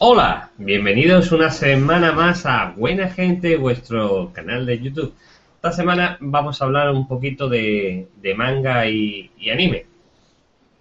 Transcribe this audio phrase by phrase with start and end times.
[0.00, 5.12] Hola, bienvenidos una semana más a Buena Gente, vuestro canal de YouTube.
[5.56, 8.06] Esta semana vamos a hablar un poquito de,
[8.36, 9.86] manga y, anime.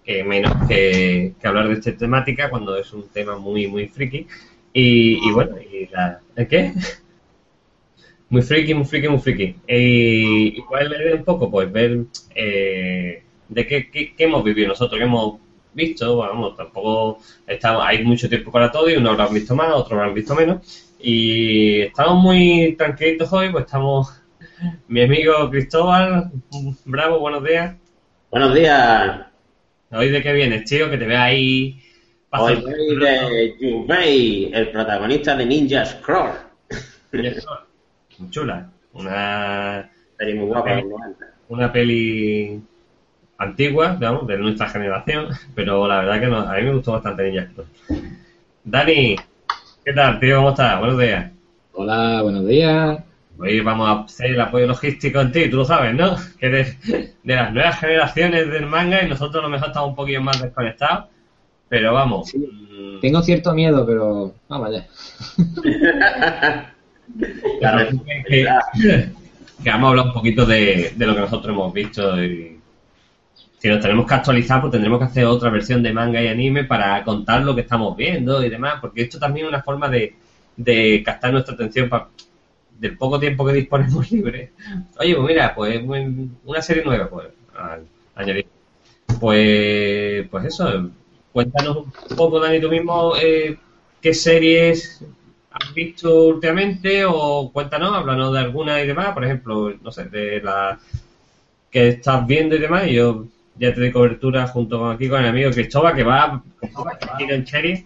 [0.06, 4.28] Que menos que, hablar de esta temática cuando es un tema muy, muy friki.
[4.72, 6.74] Y, bueno, y la, ¿qué?
[8.30, 9.56] Muy friki, muy friki, muy friki.
[9.68, 12.06] Y, cuál es un poco, pues ver
[12.36, 15.40] eh, de qué, qué, qué hemos vivido nosotros, qué hemos
[15.78, 19.94] visto, vamos, tampoco estamos, hay mucho tiempo para todo y unos habrán visto más, otros
[19.94, 20.94] habrán visto menos.
[21.00, 24.22] Y estamos muy tranquilitos hoy, pues estamos
[24.88, 26.32] mi amigo Cristóbal,
[26.84, 27.76] bravo, buenos días.
[28.32, 29.28] Buenos días.
[29.92, 30.90] ¿Hoy de qué vienes, tío?
[30.90, 31.80] Que te vea ahí...
[32.32, 32.56] Hoy
[33.00, 36.32] de Yubei, el protagonista de Ninja Scroll.
[37.14, 38.70] Muy chula.
[38.94, 39.90] Una...
[40.18, 40.82] Peli muy guapa.
[41.48, 42.62] Una peli
[43.38, 47.24] antigua, digamos, de nuestra generación, pero la verdad que no, a mí me gustó bastante
[47.24, 47.48] Ninja
[48.64, 49.16] Dani,
[49.86, 50.38] ¿qué tal, tío?
[50.38, 50.80] ¿Cómo estás?
[50.80, 51.32] Buenos días.
[51.74, 53.00] Hola, buenos días.
[53.40, 56.16] Hoy vamos a hacer el apoyo logístico en ti, tú lo sabes, ¿no?
[56.40, 56.76] Que eres
[57.24, 60.42] de las nuevas generaciones del manga y nosotros a lo mejor estamos un poquito más
[60.42, 61.06] desconectados,
[61.70, 62.34] pero vamos.
[62.34, 63.00] Mm.
[63.00, 64.88] Tengo cierto miedo, pero vamos allá.
[68.28, 68.48] que,
[69.64, 72.57] que, vamos a hablar un poquito de, de lo que nosotros hemos visto y
[73.58, 76.64] si nos tenemos que actualizar, pues tendremos que hacer otra versión de manga y anime
[76.64, 80.16] para contar lo que estamos viendo y demás, porque esto también es una forma de,
[80.56, 82.08] de captar nuestra atención para,
[82.80, 84.52] del poco tiempo que disponemos libre.
[85.00, 85.82] Oye, pues mira, pues
[86.46, 87.28] una serie nueva, pues
[88.16, 88.48] añadir.
[89.20, 90.92] Pues, pues eso,
[91.32, 93.58] cuéntanos un poco, Dani, tú mismo, eh,
[94.02, 95.04] qué series
[95.52, 100.42] has visto últimamente o cuéntanos, háblanos de alguna y demás, por ejemplo, no sé, de
[100.42, 100.80] la
[101.72, 103.26] que estás viendo y demás, y yo
[103.60, 106.44] ya te doy cobertura junto con aquí con el amigo Cristóbal que va
[107.02, 107.86] aquí en Cherry.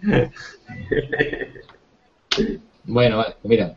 [2.86, 3.76] bueno, vale, pues mira.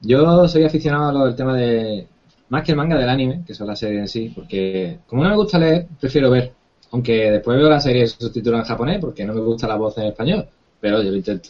[0.00, 2.06] Yo soy aficionado a lo del tema de.
[2.48, 5.30] Más que el manga del anime, que son las series en sí, porque como no
[5.30, 6.52] me gusta leer, prefiero ver.
[6.92, 10.04] Aunque después veo la serie subtitulada en japonés, porque no me gusta la voz en
[10.04, 10.46] español,
[10.80, 11.48] pero yo lo intento.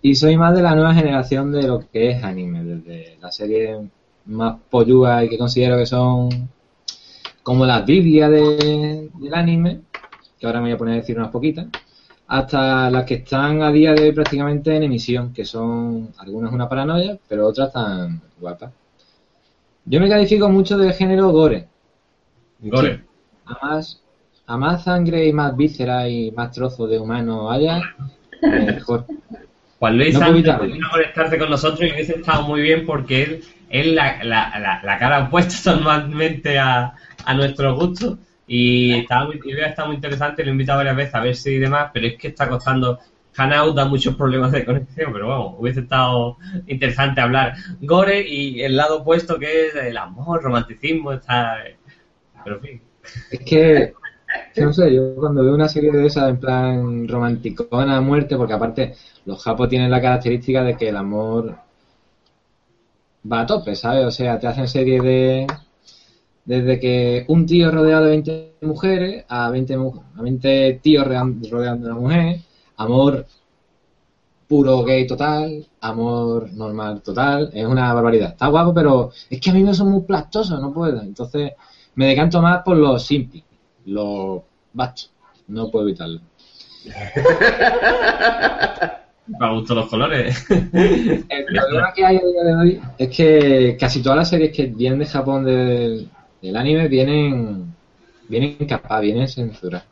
[0.00, 3.78] Y soy más de la nueva generación de lo que es anime, desde la serie
[4.26, 6.28] más polluga y que considero que son
[7.42, 9.80] como la Biblia del anime,
[10.38, 11.66] que ahora me voy a poner a decir unas poquitas,
[12.28, 16.68] hasta las que están a día de hoy prácticamente en emisión, que son algunas una
[16.68, 18.72] paranoia, pero otras están guapas.
[19.84, 21.66] Yo me califico mucho del género gore.
[22.60, 23.02] Gore.
[23.44, 27.82] a, más, sangre y más vísceras y más trozos de humano haya,
[28.40, 29.04] mejor.
[29.80, 30.56] Juan Luis no Sánchez
[30.92, 35.24] conectarse con nosotros y hubiese estado muy bien porque él, él la, la, la cara
[35.24, 40.78] opuesta normalmente a, a nuestro gusto y estaba muy, está muy interesante, lo he invitado
[40.78, 42.98] varias veces a ver si y demás, pero es que está costando
[43.36, 48.76] Hanout da muchos problemas de conexión, pero vamos, hubiese estado interesante hablar gore y el
[48.76, 51.58] lado opuesto que es el amor, romanticismo, está...
[52.44, 52.82] Pero en fin.
[53.30, 53.94] Es que,
[54.56, 58.94] no sé, yo cuando veo una serie de esas en plan romanticona muerte, porque aparte
[59.24, 61.56] los japos tienen la característica de que el amor
[63.30, 64.04] va a tope, ¿sabes?
[64.04, 65.46] O sea, te hacen serie de
[66.44, 71.94] desde que un tío rodeado de 20 mujeres a 20, a 20 tíos rodeando a
[71.94, 72.40] una mujer,
[72.76, 73.26] amor
[74.48, 78.32] puro gay total, amor normal total, es una barbaridad.
[78.32, 81.00] Está guapo, pero es que a mí me son muy plastosos, no puedo.
[81.00, 81.52] Entonces
[81.94, 83.44] me decanto más por los simples,
[83.86, 84.42] los
[84.72, 85.10] bastos,
[85.48, 86.20] no puedo evitarlo.
[89.24, 90.44] Me gustan los colores.
[90.50, 94.66] El problema que hay a día de hoy es que casi todas las series que
[94.66, 95.44] vienen de Japón
[96.42, 97.74] del, el anime vienen,
[98.28, 99.84] vienen capaz, vienen censura.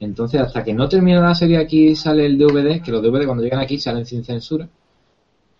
[0.00, 3.44] Entonces, hasta que no termina la serie aquí sale el DVD, que los DVD cuando
[3.44, 4.68] llegan aquí salen sin censura.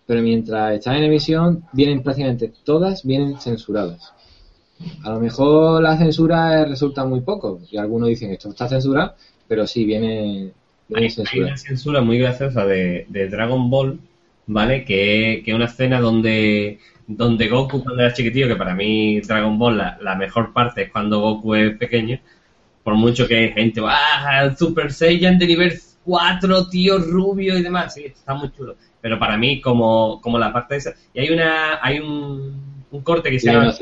[0.05, 4.13] Pero mientras están en emisión, vienen prácticamente todas, vienen censuradas.
[5.03, 7.61] A lo mejor la censura resulta muy poco.
[7.71, 9.15] Y algunos dicen esto está censurado,
[9.47, 10.51] pero sí, viene,
[10.89, 13.99] viene hay, una censura muy graciosa de, Dragon Ball,
[14.47, 14.85] ¿vale?
[14.85, 19.57] Que, que es una escena donde donde Goku cuando era chiquitillo, que para mí Dragon
[19.57, 22.19] Ball la, mejor parte es cuando Goku es pequeño,
[22.83, 24.53] por mucho que hay gente, ¡ah!
[24.57, 28.75] Super Saiyan de nivel 4, tío rubio y demás, sí, está muy chulo.
[29.01, 33.01] Pero para mí, como, como la parte de esa, y hay una, hay un, un
[33.01, 33.73] corte que se llama,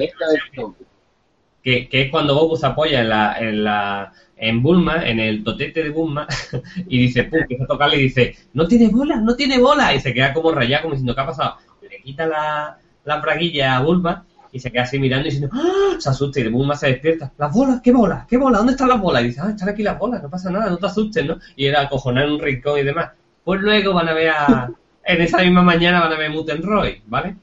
[1.63, 5.43] que, que, es cuando Goku se apoya en la, en la, en Bulma, en el
[5.43, 6.27] totete de Bulma,
[6.87, 10.01] y dice, pum, empieza a tocarle y dice, no tiene bola, no tiene bola, y
[10.01, 11.57] se queda como rayado, como diciendo, ¿qué ha pasado?
[11.87, 15.95] Le quita la, la braguilla a Bulma y se queda así mirando y diciendo, ¡Ah!
[15.99, 17.31] se asusta y Bulma se despierta.
[17.37, 17.81] ¿Las bolas?
[17.83, 18.25] ¿Qué bolas?
[18.27, 18.59] ¿Qué bolas?
[18.59, 19.23] ¿Dónde están las bolas?
[19.23, 21.37] Y dice, ah, están aquí las bolas, no pasa nada, no te asustes, ¿no?
[21.55, 23.11] Y era acojonar en un rincón y demás.
[23.43, 24.71] Pues luego van a ver a,
[25.05, 27.35] en esa misma mañana van a ver Mutenroy, ¿vale?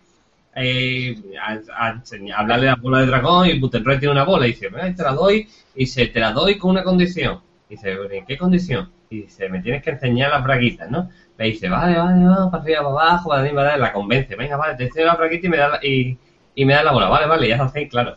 [0.61, 1.53] Eh, a,
[1.87, 2.03] a
[2.37, 5.03] hablarle de la bola de dragón y Mutenroy tiene una bola y dice, "Venga, te
[5.03, 7.41] la doy y se te la doy con una condición.
[7.69, 8.91] Y dice, ¿en qué condición?
[9.11, 11.11] Y dice, me tienes que enseñar las braguitas, ¿no?
[11.39, 14.85] Le dice, vale, vale, vamos, para arriba, para abajo, para la convence, venga, vale, te
[14.85, 16.19] enseño las braguitas y me da la, y,
[16.55, 18.17] y me da la bola, vale, vale, ya está así, claro.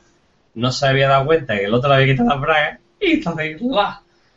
[0.55, 3.31] No se había dado cuenta que el otro le había quitado las bragas y está
[3.31, 3.57] así.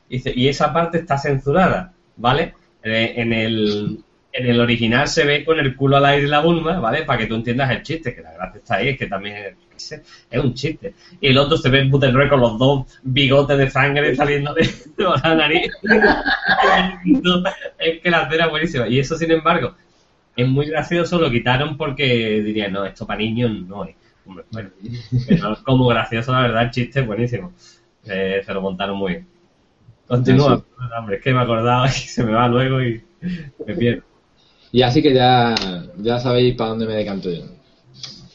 [0.09, 2.55] Y, dice, y esa parte está censurada, ¿vale?
[2.83, 4.05] Eh, En el,
[4.37, 7.05] en el original se ve con el culo al aire la Bulma, ¿vale?
[7.05, 9.93] Para que tú entiendas el chiste, que la gracia está ahí, es que también es,
[10.29, 10.93] es un chiste.
[11.21, 14.63] Y el otro se ve en con los dos bigotes de sangre saliendo de,
[14.97, 15.71] de la nariz.
[17.79, 18.89] es que la escena es buenísima.
[18.89, 19.77] Y eso, sin embargo,
[20.35, 23.95] es muy gracioso, lo quitaron porque dirían, no, esto para niños no es.
[24.27, 24.71] Hombre, bueno,
[25.29, 27.53] pero como gracioso, la verdad, el chiste es buenísimo.
[28.05, 29.29] Eh, se lo montaron muy bien.
[30.09, 30.65] Continúa,
[30.99, 33.01] hombre, es que me acordaba y se me va luego y
[33.65, 34.14] me pierdo.
[34.75, 35.55] Y así que ya,
[35.99, 37.45] ya sabéis para dónde me decanto yo.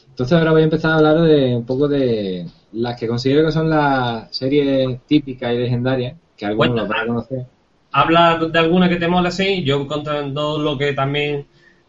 [0.08, 3.52] Entonces ahora voy a empezar a hablar de un poco de las que considero que
[3.52, 7.44] son las series típicas y legendarias, que algunos van a conocer.
[7.92, 11.44] Habla de alguna que te mole así, yo contando lo que también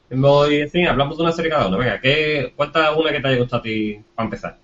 [0.10, 1.78] voy a decir, hablamos de una serie cada uno.
[1.78, 4.58] Venga, ¿qué, cuenta una que te haya gustado a ti para empezar.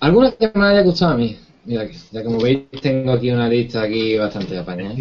[0.00, 1.36] Algunas que me haya gustado a mí.
[1.66, 4.94] Mira, que ya como veis tengo aquí una lista aquí bastante apañada.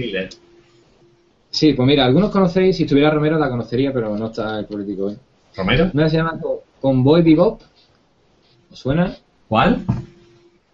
[1.53, 5.05] Sí, pues mira, algunos conocéis, si estuviera Romero la conocería, pero no está el político
[5.05, 5.17] hoy.
[5.55, 5.91] ¿Romero?
[5.93, 7.61] Una se llama Co- Convoy Bebop.
[8.71, 9.15] ¿Os suena?
[9.47, 9.85] ¿Cuál?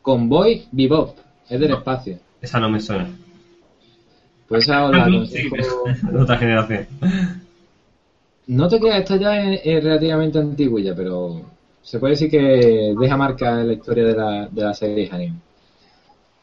[0.02, 1.18] Convoy Bebop.
[1.50, 2.18] Es del espacio.
[2.42, 3.10] Esa no me suena.
[4.48, 5.56] Pues esa os la aconsejo.
[6.12, 6.88] de otra generación.
[8.48, 11.42] No te creas, esta ya es, es relativamente antigua, pero
[11.82, 15.36] se puede decir que deja marca en la historia de la, de la serie anime.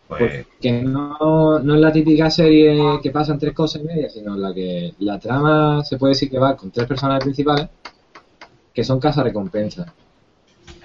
[0.08, 4.36] Pues, Que no, no es la típica serie que pasan tres cosas y media, sino
[4.36, 7.68] la que la trama se puede decir que va con tres personajes principales
[8.76, 9.86] que son recompensas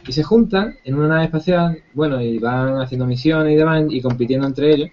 [0.07, 4.01] Y se juntan en una nave espacial, bueno, y van haciendo misiones y demás y
[4.01, 4.89] compitiendo entre ellos.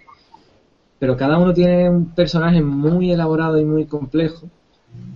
[0.99, 4.49] Pero cada uno tiene un personaje muy elaborado y muy complejo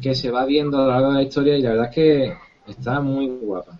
[0.01, 2.33] que se va viendo a lo largo de la historia y la verdad es que
[2.67, 3.77] está muy guapa.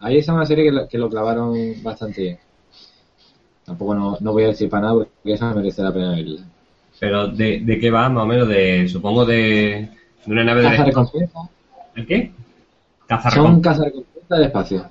[0.00, 2.38] Ahí está una serie que lo, que lo clavaron bastante bien.
[3.70, 6.42] Tampoco no, no voy a decir para nada porque esa merece la pena verla.
[6.98, 8.48] pero ¿de, de qué va más o menos?
[8.48, 9.88] De, supongo de,
[10.26, 10.84] de una nave Caza de...
[10.86, 11.38] recompensa.
[11.94, 12.32] ¿El qué?
[13.06, 13.70] Caza Son recompensa.
[13.70, 14.90] caza recompensa del espacio.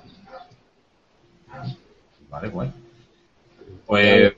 [2.30, 2.72] Vale, guay.
[3.86, 4.32] Pues,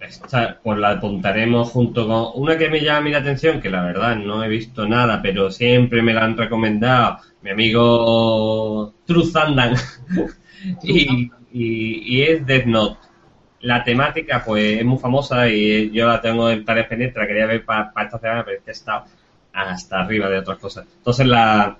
[0.00, 3.70] esta, pues la apuntaremos junto con una que me llama a mí la atención, que
[3.70, 9.74] la verdad no he visto nada, pero siempre me la han recomendado mi amigo Truzandan
[10.82, 12.98] y, y, y es Death Note.
[13.60, 17.46] La temática, pues, es muy famosa y yo la tengo en tarea pendiente, la quería
[17.46, 19.04] ver para esta semana, pero es que he estado
[19.52, 20.86] hasta arriba de otras cosas.
[20.98, 21.78] Entonces, la,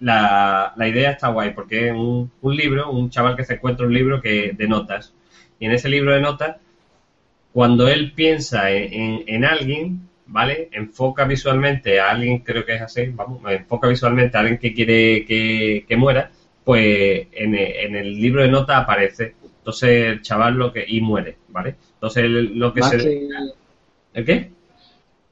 [0.00, 3.86] la, la idea está guay porque es un, un libro, un chaval que se encuentra
[3.86, 5.14] un libro que de notas.
[5.58, 6.56] Y en ese libro de notas,
[7.52, 10.68] cuando él piensa en, en- en alguien, ¿vale?
[10.72, 15.24] Enfoca visualmente a alguien, creo que es así, vamos, enfoca visualmente a alguien que quiere
[15.24, 16.30] que, que muera,
[16.66, 19.36] pues en, en el libro de notas aparece.
[19.58, 20.84] Entonces el chaval lo que...
[20.86, 21.76] y muere, ¿vale?
[21.94, 22.98] Entonces él lo que Más se...
[22.98, 23.28] que,
[24.14, 24.50] ¿El qué?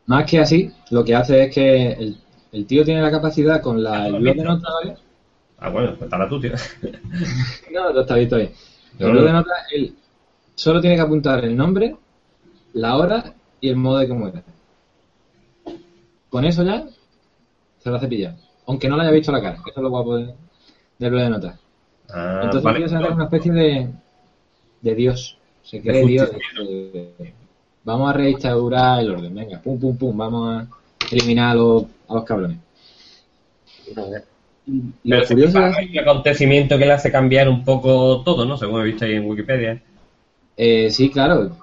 [0.06, 2.16] más que así, lo que hace es que el,
[2.52, 4.94] el tío tiene la capacidad con la, el blog de notas, ¿vale?
[5.58, 6.52] Ah, bueno, pues la tú, tío.
[7.72, 8.48] No, lo está visto ahí.
[9.00, 9.92] El blog de notas, él
[10.54, 11.96] solo tiene que apuntar el nombre,
[12.74, 14.42] la hora y el modo de que muera.
[16.28, 16.84] Con eso ya
[17.78, 18.36] se lo hace pillar.
[18.66, 20.34] Aunque no le haya visto la cara, eso es lo guapo de-
[20.98, 21.58] del blog de notas.
[22.10, 22.78] Ah, Entonces vale.
[22.80, 23.90] tío se hace una especie de,
[24.82, 25.38] de Dios.
[25.62, 26.30] Se cree Dios.
[27.84, 29.34] Vamos a reinstaurar el orden.
[29.34, 30.16] Venga, pum, pum, pum.
[30.16, 30.68] Vamos a
[31.10, 32.58] eliminar a los, a los cabrones.
[35.06, 38.44] Pero Lo se curioso es, hay un acontecimiento que le hace cambiar un poco todo,
[38.46, 38.56] ¿no?
[38.56, 39.82] Según he visto ahí en Wikipedia.
[40.56, 41.56] eh, sí, claro.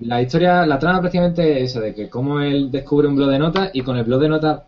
[0.00, 3.38] La historia, la trama prácticamente es esa, de que como él descubre un blog de
[3.38, 4.62] notas y con el blog de notas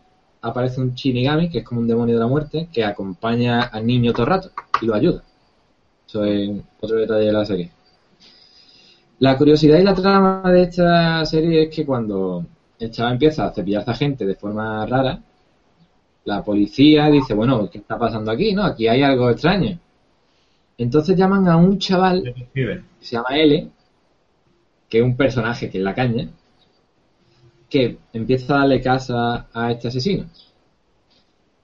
[0.46, 4.12] aparece un Shinigami, que es como un demonio de la muerte, que acompaña al niño
[4.12, 4.50] todo el rato
[4.80, 5.22] y lo ayuda.
[6.06, 6.50] Eso es
[6.80, 7.70] otro detalle de la serie.
[9.18, 12.44] La curiosidad y la trama de esta serie es que cuando
[12.78, 15.20] el chaval empieza a cepillarse a gente de forma rara,
[16.24, 18.52] la policía dice, bueno, ¿qué está pasando aquí?
[18.52, 19.78] No, aquí hay algo extraño.
[20.78, 23.70] Entonces llaman a un chaval que se llama L,
[24.88, 26.28] que es un personaje que es la caña,
[27.68, 30.26] que empieza a darle casa a este asesino.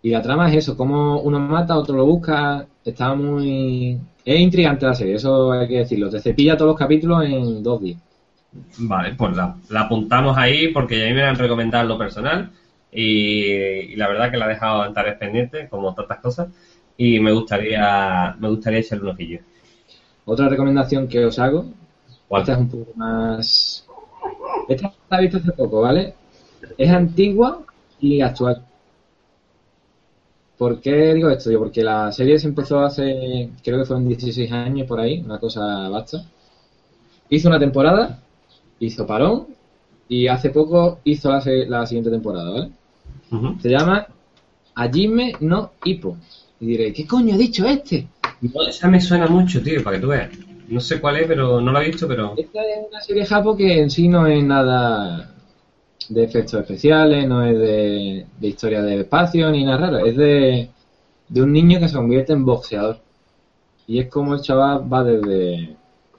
[0.03, 3.99] Y la trama es eso, como uno mata, otro lo busca, está muy...
[4.25, 6.11] Es intrigante la serie, eso hay que decirlo.
[6.11, 8.01] Te cepilla todos los capítulos en dos días.
[8.79, 11.99] Vale, pues la, la apuntamos ahí porque a mí me la han recomendado en lo
[11.99, 12.51] personal.
[12.91, 13.45] y,
[13.93, 16.49] y la verdad que la he dejado en tareas pendientes, como tantas cosas,
[16.97, 19.41] y me gustaría, me gustaría echarle un ojillo.
[20.25, 21.65] Otra recomendación que os hago,
[22.29, 22.43] ¿Cuál?
[22.43, 23.72] esta es un poco más...
[24.69, 26.15] Esta la he visto hace poco, ¿vale?
[26.79, 27.63] Es antigua
[28.01, 28.65] y actual.
[30.59, 31.51] ¿Por qué digo esto?
[31.59, 35.89] Porque la serie se empezó hace, creo que fueron 16 años por ahí, una cosa
[35.89, 36.25] basta.
[37.31, 38.21] Hizo una temporada,
[38.79, 39.47] hizo parón
[40.09, 42.71] y hace poco hizo la, siguiente temporada, ¿vale?
[43.61, 44.07] Se llama
[44.75, 46.17] Hajime no Hippo.
[46.61, 48.07] Y diré, ¿qué coño ha dicho este?
[48.43, 50.31] No, esa me suena mucho, tío, para que tú veas.
[50.73, 52.35] No sé cuál es, pero no la he visto, pero...
[52.37, 55.35] Esta es una serie japo que en sí no es nada
[56.09, 59.99] de efectos especiales, no es de, de historia de espacio ni nada raro.
[60.07, 60.71] Es de,
[61.29, 63.01] de un niño que se convierte en boxeador.
[63.87, 65.77] Y es como el chaval va desde,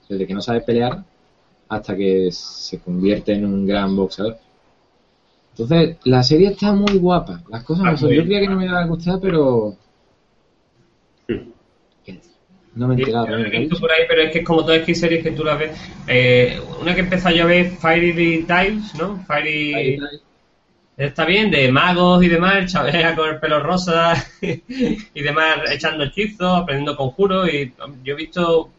[0.07, 1.03] desde que no sabe pelear
[1.69, 4.37] hasta que se convierte en un gran boxeador.
[5.51, 7.41] Entonces, la serie está muy guapa.
[7.49, 8.09] Las cosas Ah, no son.
[8.11, 9.75] Yo creía que no me iba a gustar, pero.
[12.75, 13.37] No me he enterado.
[13.37, 15.59] he visto por ahí, pero es que es como todas las series que tú las
[15.59, 15.71] ves.
[16.07, 19.23] Eh, una que empezó yo a ver, Fairy Tiles, ¿no?
[19.25, 19.99] Fairy...
[20.95, 26.03] Está bien, de magos y demás, el chaval con el pelo rosa y demás, echando
[26.03, 27.51] hechizos, aprendiendo conjuros.
[27.51, 28.69] Y yo he visto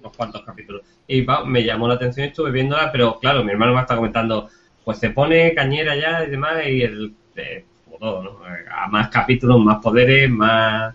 [0.00, 0.82] unos cuantos capítulos.
[1.06, 3.96] Y va, me llamó la atención y estuve viéndola, pero claro, mi hermano me está
[3.96, 4.48] comentando,
[4.82, 7.14] pues se pone cañera ya y demás, y el.
[7.36, 8.40] eh, como todo, ¿no?
[8.74, 10.94] A más capítulos, más poderes, más.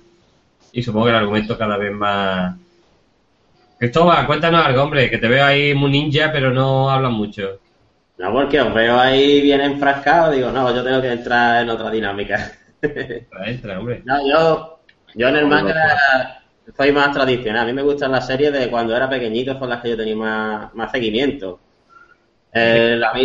[0.78, 2.56] Y supongo que el argumento cada vez más.
[3.80, 7.62] Cristóbal, cuéntanos algo, hombre, que te veo ahí muy ninja, pero no hablas mucho.
[8.20, 11.90] No, porque os veo ahí bien enfrascado, digo, no, yo tengo que entrar en otra
[11.90, 12.52] dinámica.
[12.84, 14.04] Entra, entra, hombre.
[14.06, 14.80] No, yo,
[15.16, 16.44] yo en el manga
[16.78, 17.64] soy más tradicional.
[17.64, 20.16] A mí me gustan las series de cuando era pequeñito, son las que yo tenía
[20.16, 21.60] más, más seguimiento.
[22.54, 23.14] Eh, la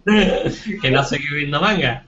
[0.80, 2.02] que no seguí viendo manga.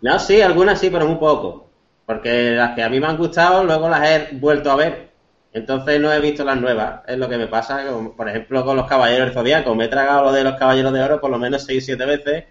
[0.00, 1.65] No, sí, algunas sí, pero muy poco.
[2.06, 5.10] Porque las que a mí me han gustado, luego las he vuelto a ver.
[5.52, 7.00] Entonces no he visto las nuevas.
[7.06, 7.82] Es lo que me pasa,
[8.16, 9.74] por ejemplo, con los Caballeros del Zodíaco.
[9.74, 12.06] Me he tragado lo de los Caballeros de Oro por lo menos 6 o 7
[12.06, 12.44] veces.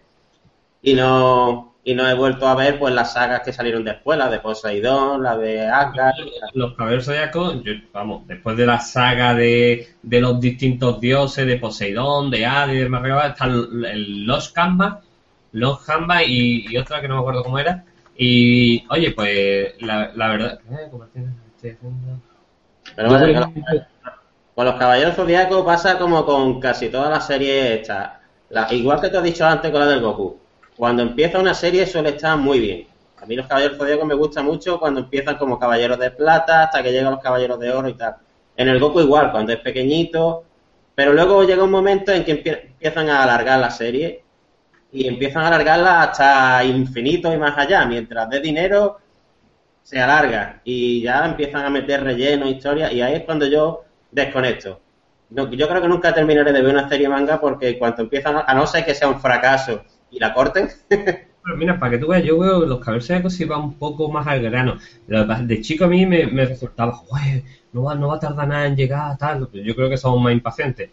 [0.82, 4.28] Y no, y no he vuelto a ver pues las sagas que salieron después, la
[4.28, 6.16] de Poseidón, la de Asgard.
[6.56, 11.58] Los caballeros zodiacos, yo, vamos, después de la saga de, de los distintos dioses, de
[11.58, 14.96] Poseidón, de Hades, de demás, está el, el Los Canvas,
[15.52, 17.86] Los Canvas y, y otra que no me acuerdo cómo era.
[18.18, 20.60] Y, oye, pues, la, la verdad...
[20.72, 20.88] Eh,
[22.96, 23.88] Pero bueno, con los- ejemplo,
[24.56, 28.12] Con los Caballeros Zodíacos pasa como con casi todas las series estas.
[28.50, 30.38] La- igual que te he dicho antes con la del Goku.
[30.78, 32.88] Cuando empieza una serie suele estar muy bien.
[33.22, 36.82] A mí los Caballeros Zodíacos me gustan mucho cuando empiezan como Caballeros de Plata hasta
[36.84, 38.16] que llegan los Caballeros de Oro y tal.
[38.56, 40.44] En el Goku igual, cuando es pequeñito.
[40.94, 44.24] Pero luego llega un momento en que empie- empiezan a alargar la serie
[44.96, 47.86] y empiezan a alargarla hasta infinito y más allá.
[47.86, 48.98] Mientras dé dinero,
[49.84, 54.82] se alarga y ya empiezan a meter relleno, historia, y ahí es cuando yo desconecto.
[55.30, 58.54] No, yo creo que nunca terminaré de ver una serie manga porque cuando empiezan, a
[58.54, 60.70] no ser que sea un fracaso y la corten,
[61.58, 64.42] mira, para que tú veas, yo veo los zodiacos sí van un poco más al
[64.42, 64.78] grano.
[65.08, 68.66] De chico a mí me, me resultaba, "Joder, no va, no va a tardar nada
[68.68, 69.50] en llegar, tal.
[69.52, 70.90] Yo creo que somos más impacientes.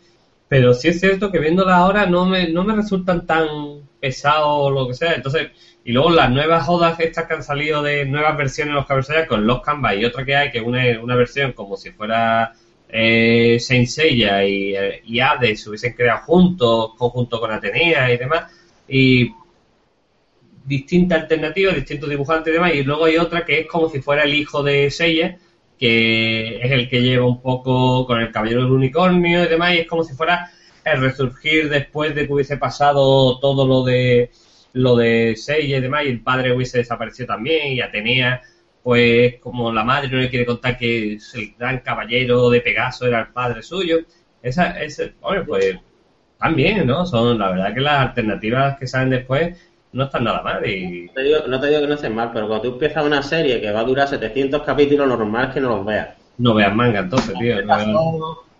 [0.52, 3.46] Pero sí es cierto que viéndola ahora no me, no me resultan tan
[3.98, 5.14] pesados o lo que sea.
[5.14, 5.50] Entonces,
[5.82, 9.06] y luego las nuevas jodas estas que han salido de nuevas versiones de los caballeros
[9.06, 12.52] zodiacos, los Canvas y otra que hay, que una, una versión como si fuera
[12.90, 18.52] eh, Seiya y, eh, y se hubiesen creado juntos, conjunto con Atenea y demás.
[18.86, 19.32] Y
[20.66, 24.24] distintas alternativas, distintos dibujantes y demás, y luego hay otra que es como si fuera
[24.24, 25.38] el hijo de Seiya,
[25.82, 29.78] que es el que lleva un poco con el caballero del unicornio y demás, y
[29.78, 30.48] es como si fuera
[30.84, 34.30] el resurgir después de que hubiese pasado todo lo de
[34.74, 38.42] lo de Seiya y demás, y el padre hubiese desaparecido también, y Atenea,
[38.80, 43.18] pues como la madre no le quiere contar que el gran caballero de Pegaso era
[43.18, 43.98] el padre suyo,
[44.40, 45.78] esa, ese, hombre, pues
[46.38, 47.06] también, ¿no?
[47.06, 49.58] Son, la verdad que las alternativas que salen después
[49.92, 52.30] no están nada mal y no te digo, no te digo que no estés mal,
[52.32, 55.54] pero cuando tú empiezas una serie que va a durar 700 capítulos, lo normal es
[55.54, 56.08] que no los veas.
[56.38, 57.62] no veas manga entonces, tío.
[57.62, 57.88] No veas-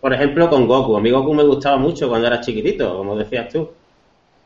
[0.01, 0.97] por ejemplo, con Goku.
[0.97, 3.71] A mí Goku me gustaba mucho cuando era chiquitito, como decías tú.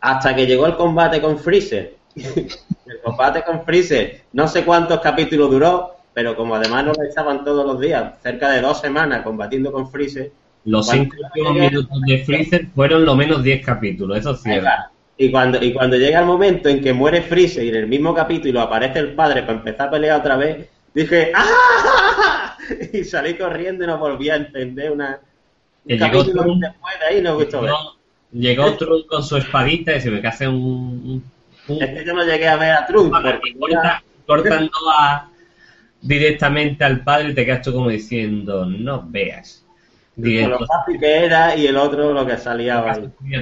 [0.01, 1.97] Hasta que llegó el combate con Freezer.
[2.17, 7.45] el combate con Freezer, no sé cuántos capítulos duró, pero como además no lo estaban
[7.45, 10.31] todos los días, cerca de dos semanas combatiendo con Freezer,
[10.65, 14.69] Los cinco últimos minutos de Freezer fueron lo menos 10 capítulos, eso es cierto.
[15.19, 18.15] Y cuando, y cuando llega el momento en que muere Freezer y en el mismo
[18.15, 22.57] capítulo aparece el padre para empezar a pelear otra vez, dije ¡Ah!
[22.93, 25.21] Y salí corriendo y no volví a entender una.
[25.85, 27.73] Un llegó capítulo después de ahí no he visto ver.
[28.33, 31.25] Llegó, Trunks con su espadita y se ve que hace un, un
[31.69, 35.29] un- Es que yo no llegué a ver a porque y corta- cortando a,
[36.01, 39.65] directamente al padre y te quedas tú como diciendo, no veas.
[40.17, 42.83] con lo fácil que era y el otro lo que salía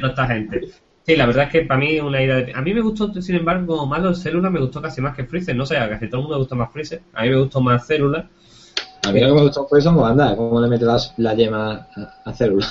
[0.00, 0.60] toda esta gente.
[1.06, 2.52] Sí, la verdad es que para mí una idea de...
[2.54, 5.54] A mí me gustó, sin embargo, malo el Célula me gustó casi más que Freezer.
[5.54, 7.02] No sé, a casi todo el mundo le gusta más Freezer.
[7.12, 8.26] A mí me gustó más Célula.
[9.06, 11.86] A mí lo que me gustó fue eso, anda, cómo le mete las- la, yema
[11.96, 12.66] a, a célula.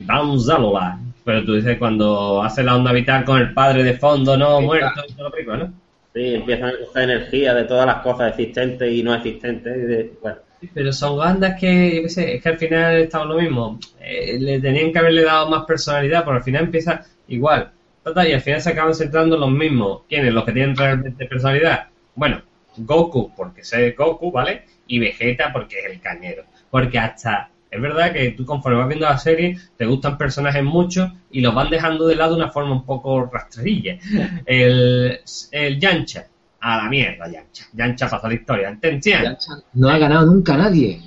[0.00, 0.98] Vamos Célula.
[1.24, 5.00] Pero tú dices cuando hace la onda vital con el padre de fondo, no, muerto,
[5.08, 5.72] y todo lo ¿no?
[6.14, 9.76] Sí, empiezan a coger energía de todas las cosas existentes y no existentes.
[9.76, 12.96] y de- bueno, Sí, Pero son bandas que, yo qué sé, es que al final
[12.96, 13.78] estamos lo mismo.
[14.00, 17.72] Eh, le tenían que haberle dado más personalidad, pero al final empieza igual.
[18.02, 20.02] Total, y al final se acaban centrando en los mismos.
[20.08, 20.32] ¿Quiénes?
[20.32, 21.88] Los que tienen realmente personalidad.
[22.14, 22.42] Bueno,
[22.76, 24.64] Goku, porque sé Goku, ¿vale?
[24.86, 26.44] Y Vegeta, porque es el cañero.
[26.70, 31.12] Porque hasta, es verdad que tú conforme vas viendo la serie, te gustan personajes mucho
[31.30, 33.98] y los van dejando de lado de una forma un poco rastrerilla.
[34.46, 36.26] El, el Yancha,
[36.60, 37.64] a la mierda, Yancha.
[37.72, 38.68] Yancha pasó la historia.
[38.68, 39.36] ¿Entendían?
[39.74, 41.00] No ha ganado nunca nadie.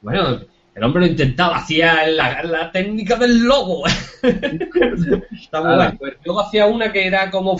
[0.00, 0.40] Bueno,
[0.76, 3.84] el hombre lo intentaba, hacía la, la técnica del lobo.
[4.22, 6.12] Está muy Ah, guay.
[6.24, 7.58] Luego hacía una que era como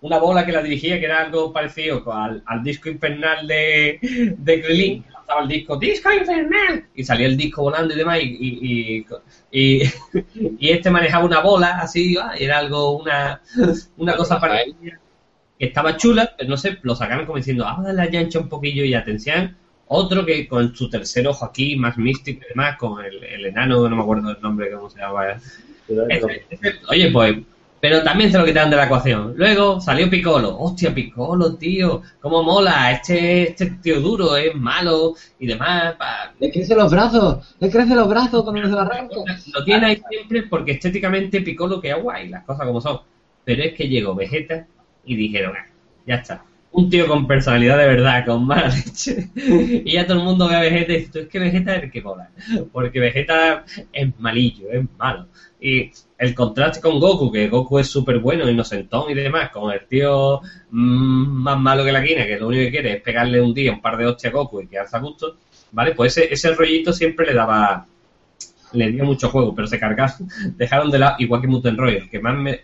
[0.00, 3.98] una bola que la dirigía, que era algo parecido al, al disco infernal de,
[4.38, 5.04] de Krillin.
[5.12, 6.84] Lanzaba el disco, ¡Disco infernal!
[6.94, 8.18] Y salía el disco volando y demás.
[8.22, 9.06] Y, y,
[9.50, 9.90] y, y-
[10.60, 13.40] y este manejaba una bola así, ah, y era algo, una,
[13.96, 15.00] una cosa parecida
[15.58, 18.48] que estaba chula, pero no sé, lo sacaron como diciendo, ah, dale la yancha un
[18.48, 19.56] poquillo y atención.
[19.88, 23.88] Otro que con su tercer ojo aquí, más místico y demás, con el, el enano,
[23.88, 25.40] no me acuerdo el nombre, cómo se llama.
[26.10, 27.36] Ese- ese- oye, pues,
[27.80, 29.34] pero también se lo quitaron de la ecuación.
[29.36, 30.58] Luego salió Piccolo.
[30.58, 32.90] Hostia, Piccolo, tío, cómo mola.
[32.92, 35.94] Este, este tío duro es malo y demás.
[35.94, 39.14] pa- Le crecen los brazos, le crecen los brazos cuando se lo arranca.
[39.54, 43.00] Lo tiene ahí siempre porque estéticamente Piccolo queda guay, las cosas como son.
[43.44, 44.66] Pero es que llegó Vegeta
[45.06, 45.66] y dijeron, "Ah,
[46.04, 46.44] ya está.
[46.70, 49.30] Un tío con personalidad de verdad, con mala leche.
[49.34, 51.84] y ya todo el mundo ve a Vegeta y dice, "Tú, es que Vegeta es
[51.84, 52.30] el que mola.
[52.72, 55.26] Porque Vegeta es malillo, es malo.
[55.60, 59.86] Y el contraste con Goku, que Goku es súper bueno, inocentón y demás, con el
[59.86, 63.54] tío mm, más malo que la quina, que lo único que quiere es pegarle un
[63.54, 65.36] día un par de hostias a Goku y quedarse a gusto,
[65.72, 65.94] ¿vale?
[65.94, 67.86] Pues ese, ese rollito siempre le daba
[68.72, 72.10] le dio mucho juego, pero se cargaron, dejaron de lado, igual que Mutant Roy, el
[72.10, 72.60] que más me,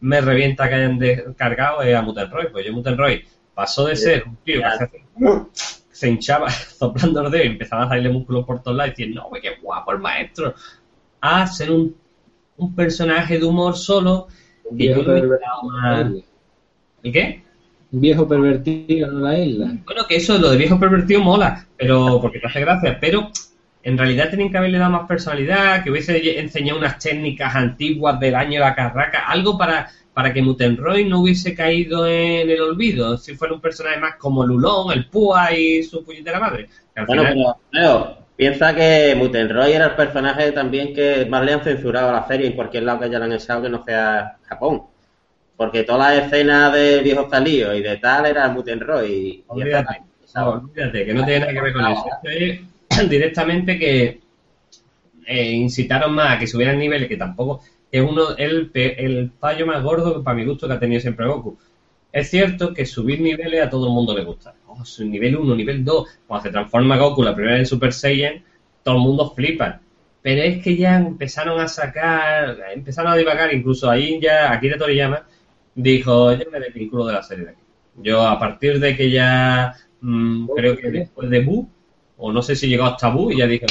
[0.00, 3.24] me revienta que hayan descargado es a Mutant Roy, pues yo Mutant Roy
[3.60, 7.88] pasó de ser un tío que se, se hinchaba soplando los dedos y empezaba a
[7.90, 10.54] salirle músculos por todos lados y decir, no, güey, qué guapo el maestro,
[11.20, 11.94] a ser un,
[12.56, 14.28] un personaje de humor solo
[14.64, 16.10] Un que yo isla.
[17.02, 17.42] ¿Y qué?
[17.92, 19.76] Un viejo pervertido en la isla.
[19.84, 23.30] Bueno, que eso, lo de viejo pervertido mola, pero porque te hace gracia, pero
[23.82, 28.36] en realidad tenían que haberle dado más personalidad, que hubiese enseñado unas técnicas antiguas del
[28.36, 33.16] año de la carraca, algo para, para que Mutenroy no hubiese caído en el olvido,
[33.16, 36.68] si fuera un personaje más como Lulón, el Púa y su puñetera madre.
[36.96, 41.52] Al Bueno, final- pero Leo, piensa que Mutenroy era el personaje también que más le
[41.52, 44.82] han censurado a la serie en cualquier lado que hayan echado que no sea Japón.
[45.56, 49.44] Porque todas las escenas de viejos talíos y de tal era Mutenroy.
[49.46, 52.04] Olvídate, esta- no, olvídate, que no tiene nada que ver con eso.
[53.08, 54.20] Directamente que
[55.26, 57.60] eh, incitaron más a que subieran niveles, que tampoco
[57.92, 61.26] es uno el, el fallo más gordo que para mi gusto que ha tenido siempre
[61.26, 61.58] Goku.
[62.12, 64.54] Es cierto que subir niveles a todo el mundo le gusta.
[64.66, 66.08] Oh, nivel 1, nivel 2.
[66.26, 68.42] Cuando se transforma Goku la primera vez en Super Saiyan,
[68.82, 69.80] todo el mundo flipa.
[70.22, 75.26] Pero es que ya empezaron a sacar, empezaron a divagar, incluso ahí ya Akira Toriyama
[75.74, 77.60] dijo, yo me desvinculo de la serie de aquí.
[77.96, 81.68] Yo a partir de que ya mm, creo que después de Bu,
[82.18, 83.66] o no sé si llegó hasta Bu, y ya dijo,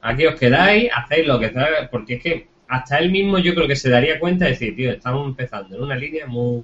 [0.00, 3.68] aquí os quedáis, hacéis lo que sea, porque es que hasta él mismo yo creo
[3.68, 6.62] que se daría cuenta de decir, tío, estamos empezando en una línea muy...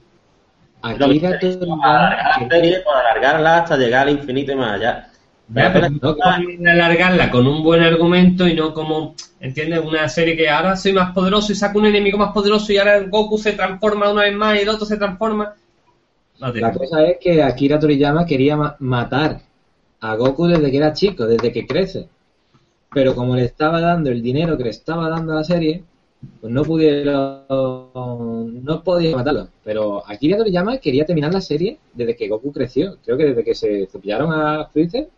[0.83, 5.09] Akira que- Toriyama, alargar la serie por alargarla hasta llegar al infinito y más allá.
[5.53, 6.17] Ya, pero no,
[6.71, 9.81] alargarla con un buen argumento y no como, ¿entiendes?
[9.85, 13.01] Una serie que ahora soy más poderoso y saco un enemigo más poderoso y ahora
[13.01, 15.55] Goku se transforma una vez más y el otro se transforma.
[16.41, 19.41] No La cosa es que Akira Toriyama quería ma- matar
[20.01, 22.09] a Goku desde que era chico, desde que crece.
[22.95, 25.85] Pero como le estaba dando el dinero que le estaba dando a la serie,
[26.41, 27.45] pues no pudieron,
[28.65, 29.49] no podía matarlo.
[29.65, 32.97] Pero Akira Toriyama quería terminar la serie desde que Goku creció.
[33.05, 35.09] Creo que desde que se cepillaron a Freezer,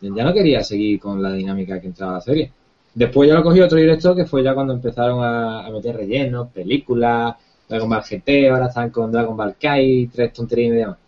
[0.00, 2.50] ya no quería seguir con la dinámica que entraba la serie.
[2.94, 7.34] Después ya lo cogió otro director que fue ya cuando empezaron a, meter rellenos, películas,
[7.68, 10.98] Dragon Ball GT, ahora están con Dragon Ball Kai, tres tonterías y media más.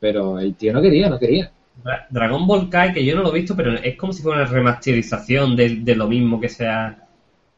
[0.00, 1.50] Pero el tío no quería, no quería.
[1.82, 4.42] Dra- Dragon Ball Kai, que yo no lo he visto, pero es como si fuera
[4.42, 7.01] una remasterización de, de lo mismo que sea.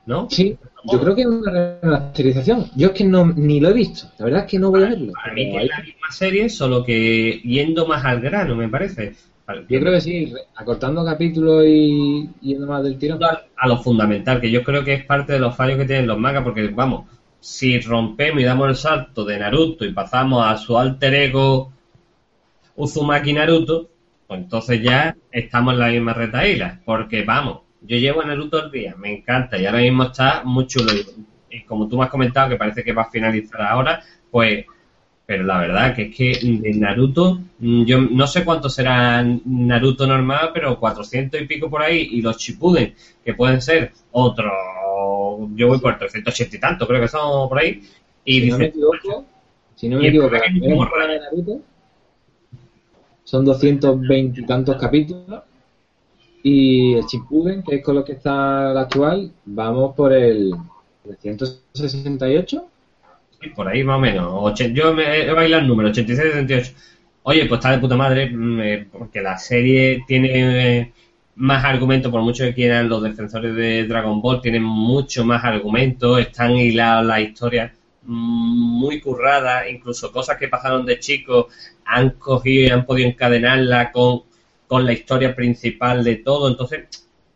[0.07, 0.29] ¿No?
[0.31, 0.57] Sí,
[0.91, 2.71] yo creo que es una remasterización.
[2.77, 4.07] Yo es que no ni lo he visto.
[4.19, 5.13] La verdad es que no voy a verlo.
[5.13, 9.15] Para mí que es la misma serie, solo que yendo más al grano, me parece.
[9.69, 13.23] Yo creo que sí, acortando capítulos y yendo más del tirón.
[13.23, 16.07] a, a lo fundamental, que yo creo que es parte de los fallos que tienen
[16.07, 17.07] los mangas, porque vamos,
[17.41, 21.73] si rompemos y damos el salto de Naruto y pasamos a su alter ego
[22.77, 23.91] Uzumaki Naruto,
[24.27, 28.71] pues entonces ya estamos en la misma retaíla, porque vamos, yo llevo a Naruto al
[28.71, 30.93] día, me encanta y ahora mismo está muy chulo.
[30.93, 34.67] Y, y como tú me has comentado que parece que va a finalizar ahora, pues
[35.27, 40.07] pero la verdad que es que de Naruto, mm, yo no sé cuánto será Naruto
[40.07, 42.95] normal, pero 400 y pico por ahí, y los Shippuden,
[43.25, 44.51] que pueden ser otro,
[45.55, 47.83] yo voy por 380 y tanto, creo que son por ahí,
[48.25, 49.25] y si no me equivoco,
[49.75, 51.61] si no me el equivoco, de Naruto.
[53.25, 55.43] Son 220 y tantos capítulos
[56.45, 60.53] y el Shippuden, que es con lo que está actual, vamos por el
[61.03, 62.67] 368.
[63.41, 64.27] Sí, por ahí más o menos.
[64.33, 66.73] Ochen- yo me he bailado el número, 86, 78.
[67.25, 70.93] Oye, pues está de puta madre, mm, eh, porque la serie tiene eh,
[71.37, 76.19] más argumentos, por mucho que quieran los defensores de Dragon Ball, tienen mucho más argumentos,
[76.21, 81.47] están hilados las historias mm, muy curradas, incluso cosas que pasaron de chicos
[81.87, 84.23] han cogido y han podido encadenarla con,
[84.75, 86.49] con la historia principal de todo.
[86.49, 86.89] Entonces,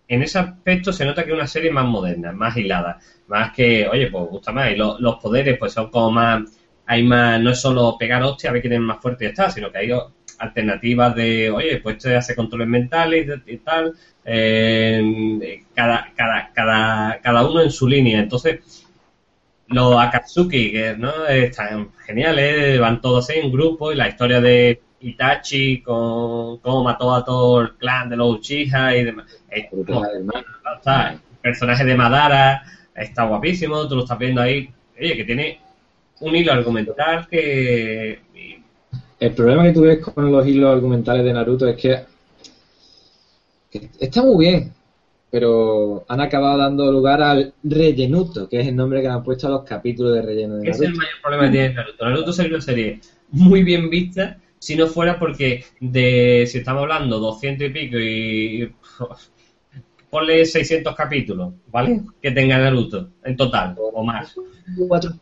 [0.09, 2.98] en ese aspecto se nota que es una serie más moderna, más hilada,
[3.29, 4.72] más que, oye, pues gusta más.
[4.72, 6.42] Y lo- los poderes, pues son como más,
[6.87, 9.51] hay más, no es solo pegar hostia a ver quién es más fuerte y está,
[9.51, 9.90] sino que hay
[10.38, 17.46] alternativas de, oye, pues este hace controles mentales y tal, eh, cada, cada, cada, cada
[17.48, 18.18] uno en su línea.
[18.20, 18.61] Entonces,
[19.68, 25.80] los Akatsuki, que no están geniales, van todos en grupo y la historia de Itachi
[25.82, 29.26] con cómo mató a todo el clan de los Uchiha y demás.
[29.48, 29.66] Es
[30.76, 32.62] está, el personaje de Madara
[32.94, 34.68] está guapísimo, tú lo estás viendo ahí.
[35.00, 35.61] Oye, que tiene
[36.20, 38.20] un hilo argumental que.
[39.20, 42.04] El problema que tú ves con los hilos argumentales de Naruto es que,
[43.70, 44.72] que está muy bien,
[45.30, 49.48] pero han acabado dando lugar al rellenuto, que es el nombre que le han puesto
[49.48, 50.98] a los capítulos de relleno de Ese es el Naruto.
[50.98, 52.04] mayor problema que tiene Naruto.
[52.04, 57.18] Naruto sería una serie muy bien vista si no fuera porque de si estamos hablando
[57.18, 58.73] 200 y pico y
[60.11, 62.01] ponle 600 capítulos, ¿vale?
[62.23, 64.35] Que tenga Naruto en total o más.
[64.88, 65.12] Cuatro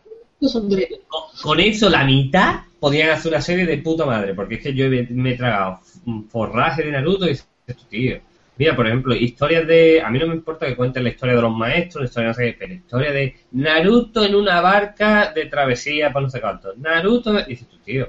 [0.43, 1.03] son de relleno.
[1.09, 4.75] Con- Con eso la mitad podían hacer una serie de puta madre, porque es que
[4.75, 5.81] yo me, me he tragado
[6.29, 7.49] forraje de Naruto y dices,
[7.89, 8.19] tío.
[8.59, 10.01] Mira, por ejemplo, historias de.
[10.01, 12.35] A mí no me importa que cuenten la historia de los maestros, la historia no
[12.35, 16.73] sé qué, pero historia de Naruto en una barca de travesía para no sé cuánto.
[16.77, 17.35] Naruto.
[17.45, 18.09] Dices tú, tío,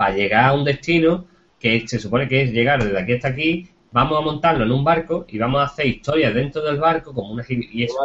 [0.00, 1.26] para llegar a un destino
[1.58, 4.82] que se supone que es llegar desde aquí hasta aquí, vamos a montarlo en un
[4.82, 7.44] barco y vamos a hacer historias dentro del barco como una.
[7.46, 7.96] Y eso.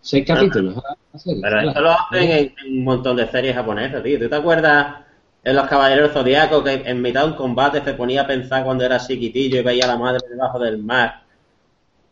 [0.00, 0.76] Seis capítulos
[1.18, 1.42] serie.
[1.42, 4.18] Pero esto lo hacen en, en un montón de series japonesas, tío.
[4.18, 4.96] ¿Tú te acuerdas
[5.44, 8.82] en Los Caballeros Zodíacos que en mitad de un combate se ponía a pensar cuando
[8.86, 11.20] era chiquitillo y veía a la madre debajo del mar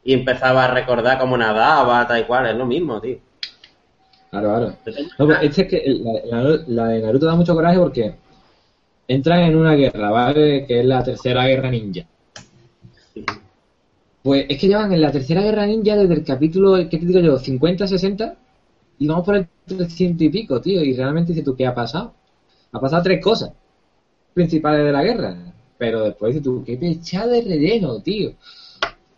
[0.04, 2.44] y empezaba a recordar cómo nadaba, tal y cual?
[2.48, 3.16] Es lo mismo, tío.
[4.30, 4.48] Claro,
[4.84, 4.98] claro.
[5.18, 8.14] No, pues este es que la, la- la de Naruto da mucho coraje porque
[9.08, 10.66] entran en una guerra, ¿vale?
[10.66, 12.06] Que es la tercera guerra ninja.
[14.22, 17.20] Pues es que llevan en la tercera guerra ninja desde el capítulo, ¿qué te digo
[17.20, 17.38] yo?
[17.38, 18.36] 50, 60
[18.98, 20.82] y vamos por el 300 y pico, tío.
[20.82, 22.14] Y realmente dices tú, ¿qué ha pasado?
[22.72, 23.52] Ha pasado tres cosas
[24.34, 25.36] principales de la guerra.
[25.78, 28.32] Pero después dices tú, qué pechada de relleno, tío.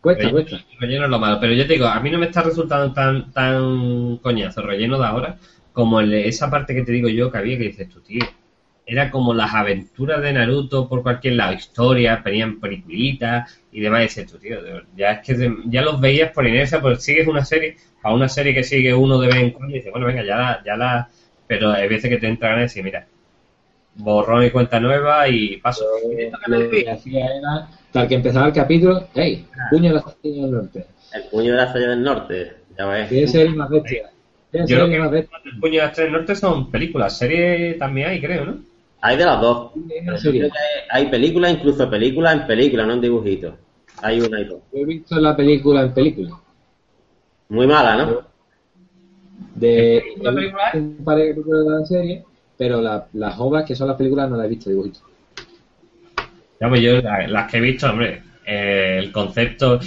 [0.00, 0.66] Cuesta, Relleno, cuesta.
[0.78, 3.32] relleno es lo malo, pero yo te digo, a mí no me está resultando tan
[3.32, 5.38] tan coñazo el relleno de ahora
[5.74, 8.24] como el esa parte que te digo yo que había que dices tú, tío.
[8.92, 14.00] Era como las aventuras de Naruto por cualquier lado, historias, venían peliculitas y demás.
[14.00, 14.58] Y dices tú, tío,
[14.96, 18.28] ya es que de- ya los veías por inercia, pues sigues una serie, a una
[18.28, 20.76] serie que sigue uno de vez en cuando y dices, bueno, venga, ya la, ya
[20.76, 21.08] la.
[21.46, 23.06] Pero hay veces que te entran ganas y decir, mira,
[23.94, 25.84] borrón y cuenta nueva y paso.
[26.08, 29.46] Me Lo que hacía era, tal que empezaba el capítulo, ¡hey!
[29.70, 30.86] Puño de la estrella del norte.
[31.12, 33.34] El puño de la estrella del norte, ya ves.
[33.34, 34.10] El más bestia.
[34.52, 35.38] Yo el que más bestia.
[35.44, 38.69] el Puño de las Tres Norte son películas, series también hay, creo, ¿no?
[39.02, 39.72] Hay de las dos.
[39.74, 40.40] En Pero yo serio.
[40.42, 40.58] creo que
[40.90, 43.54] hay películas, incluso películas en películas, no en dibujitos.
[44.02, 44.60] Hay una y dos.
[44.72, 46.30] Yo he visto la película en película.
[47.48, 48.20] Muy mala, ¿no?
[49.54, 50.74] De ¿Qué película es?
[50.74, 52.24] un par de películas de la serie,
[52.56, 55.02] pero la- las obras que son las películas no las he visto dibujitos.
[56.60, 59.80] Ya, pues yo, la- las que he visto, hombre, eh, el concepto,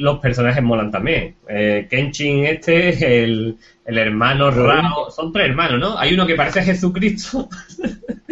[0.00, 1.36] los personajes molan también.
[1.48, 5.98] Eh, Kenshin este, el, el hermano Rao, son tres hermanos, ¿no?
[5.98, 7.48] Hay uno que parece Jesucristo.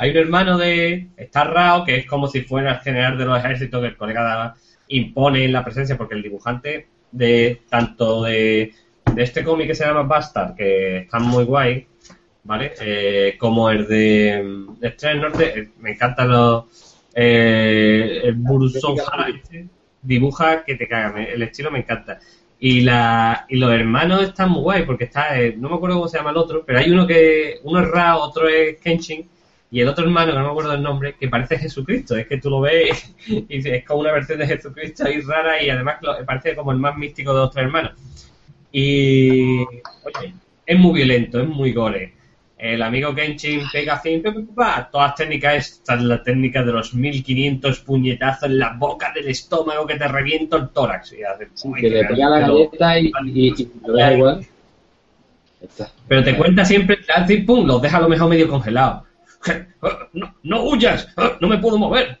[0.00, 3.38] Hay un hermano de, está Rao, que es como si fuera el general de los
[3.38, 4.54] ejércitos que el colega da-
[4.88, 8.72] impone en la presencia, porque el dibujante de tanto de,
[9.12, 11.86] de este cómic que se llama Bastard, que está muy guay,
[12.44, 12.72] ¿vale?
[12.80, 16.64] Eh, como el de, mm, Estrella del Norte, eh, me encantan los...
[17.14, 19.66] Eh, el Burson Hara este,
[20.02, 22.18] dibuja que te caga, me- el estilo me encanta.
[22.60, 26.08] Y, la, y los hermanos están muy guay, porque está, eh, no me acuerdo cómo
[26.08, 29.28] se llama el otro, pero hay uno que, uno es Ra, otro es Kenshin,
[29.70, 32.38] y el otro hermano, que no me acuerdo el nombre, que parece Jesucristo, es que
[32.38, 36.56] tú lo ves y es como una versión de Jesucristo ahí rara y además parece
[36.56, 37.92] como el más místico de los tres hermanos.
[38.72, 39.60] Y,
[40.04, 40.34] oye,
[40.66, 42.14] es muy violento, es muy gore.
[42.58, 46.72] El amigo Kenshin pega así, pa, pa, pa, todas técnicas, esta es la técnica de
[46.72, 51.12] los 1500 puñetazos en la boca del estómago que te reviento el tórax.
[51.12, 54.46] Y hace, Sí, que le pega la galleta y, y, lo igual.
[56.08, 56.98] Pero te cuenta siempre,
[57.46, 59.07] pum, los deja a lo mejor medio congelados.
[60.12, 61.08] No, no huyas,
[61.40, 62.18] no me puedo mover.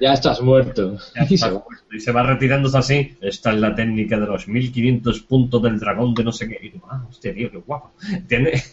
[0.00, 0.96] Ya estás muerto.
[1.14, 1.64] Ya Y está se va.
[1.64, 1.84] puesto.
[1.94, 3.16] Y se va retirándose así.
[3.20, 6.58] Esta es la técnica de los 1500 puntos del dragón de no sé qué.
[6.62, 7.92] Y digo, ah, hostia, tío, qué guapo.
[8.12, 8.72] ¿Entiendes?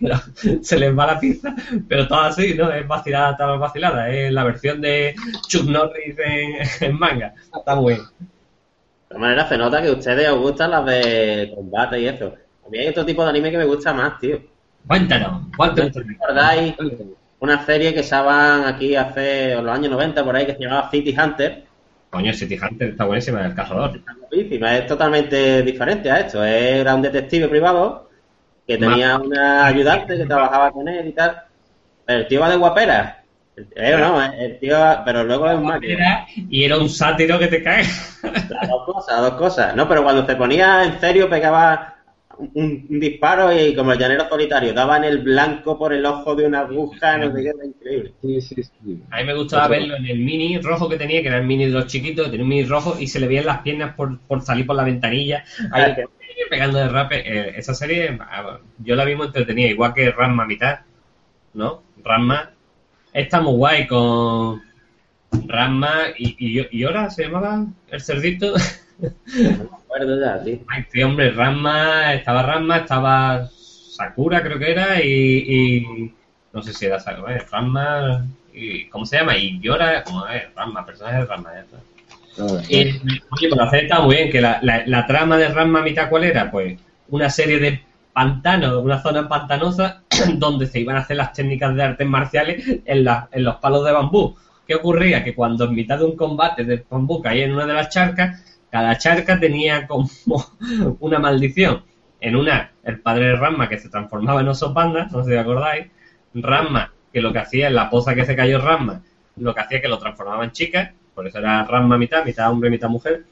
[0.00, 0.20] Pero
[0.62, 1.54] se les va la pizza,
[1.88, 2.70] pero todo así, ¿no?
[2.72, 4.10] Es vacilada, tal vacilada.
[4.10, 5.14] Es la versión de
[5.48, 7.34] Chuck Norris en, en manga.
[7.56, 8.06] Está muy bien.
[8.06, 12.34] De todas maneras, se nota que a ustedes os gustan las de combate y eso.
[12.66, 14.40] A mí hay otro tipo de anime que me gusta más, tío.
[14.86, 16.00] Cuéntanos, ¿cuál te ¿No gusta?
[16.06, 16.74] recordáis
[17.40, 20.90] una serie que estaban aquí hace en los años 90 por ahí que se llamaba
[20.90, 21.64] City Hunter?
[22.10, 24.00] Coño, City Hunter está buenísima, el cazador.
[24.30, 26.44] Es totalmente diferente a esto.
[26.44, 28.08] Era un detective privado
[28.66, 31.42] que tenía una ayudante que trabajaba con él y tal.
[32.04, 33.24] Pero el tío va de guapera.
[33.56, 36.26] El, no, el tío, pero luego es un máquina.
[36.36, 37.84] Y era un sátiro que te cae.
[38.22, 39.74] Las dos cosas, dos cosas.
[39.76, 41.93] No, pero cuando se ponía en serio pegaba
[42.38, 46.34] un, un disparo y como el llanero solitario, daba en el blanco por el ojo
[46.34, 48.12] de una aguja, no sé qué, era increíble.
[48.20, 49.02] Sí, sí, sí.
[49.10, 51.66] A mí me gustaba verlo en el mini rojo que tenía, que era el mini
[51.66, 54.42] de los chiquitos, tenía un mini rojo y se le veían las piernas por, por
[54.42, 55.94] salir por la ventanilla, ahí
[56.50, 57.22] pegando de rape.
[57.24, 60.80] Eh, esa serie ah, yo la vi muy entretenida, igual que Ranma mitad,
[61.54, 61.82] ¿no?
[62.02, 62.50] Ranma
[63.12, 64.62] está muy guay con
[65.46, 68.54] Ranma y, y, y ahora se llamaba el cerdito.
[68.98, 69.10] No
[69.64, 70.42] me acuerdo ya,
[70.90, 75.08] sí, hombre, Ranma, estaba Ranma, estaba Sakura creo que era y,
[75.82, 76.14] y
[76.52, 79.36] no sé si era Sakura, eh, Ranma y ¿cómo se llama?
[79.36, 81.76] Y Yora, como es, Ranma, personaje de Ranma, ya está.
[82.36, 82.90] No, Y,
[83.30, 86.08] oye, pues la serie estaba muy bien, que la, la, la trama de Ranma mitad
[86.08, 86.78] cuál era, pues
[87.08, 87.80] una serie de
[88.12, 90.02] pantanos, una zona pantanosa
[90.36, 93.84] donde se iban a hacer las técnicas de artes marciales en, la- en los palos
[93.84, 94.36] de bambú.
[94.66, 95.22] ¿Qué ocurría?
[95.22, 98.53] Que cuando en mitad de un combate de bambú caía en una de las charcas,
[98.74, 100.08] cada charca tenía como
[101.00, 101.84] una maldición.
[102.20, 105.36] En una, el padre de Ranma que se transformaba en oso panda, no sé si
[105.36, 105.86] acordáis.
[106.34, 109.02] Ranma, que lo que hacía en la poza que se cayó Ranma,
[109.36, 112.70] lo que hacía que lo transformaba en chica, por eso era Ranma mitad, mitad hombre,
[112.70, 113.24] mitad mujer.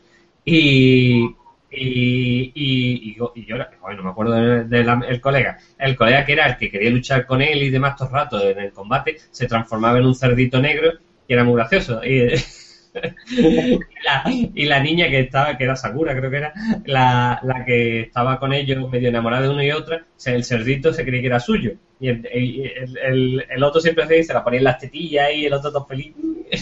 [0.45, 1.25] Y,
[1.71, 5.97] y, y, y, yo- y yo, joder, no me acuerdo del de el colega, el
[5.97, 8.59] colega que era el que quería luchar con él y demás todo el rato en
[8.61, 10.93] el combate, se transformaba en un cerdito negro
[11.27, 12.05] y era muy gracioso.
[12.05, 12.29] Y
[14.05, 16.53] la, y la niña que estaba, que era Sakura, creo que era,
[16.85, 21.05] la, la que estaba con ellos medio enamorada de uno y otra, el cerdito se
[21.05, 21.73] creía que era suyo.
[22.01, 25.47] Y el, el, el- el otro siempre se, se la ponía en las tetillas y
[25.47, 26.15] el otro todo feliz.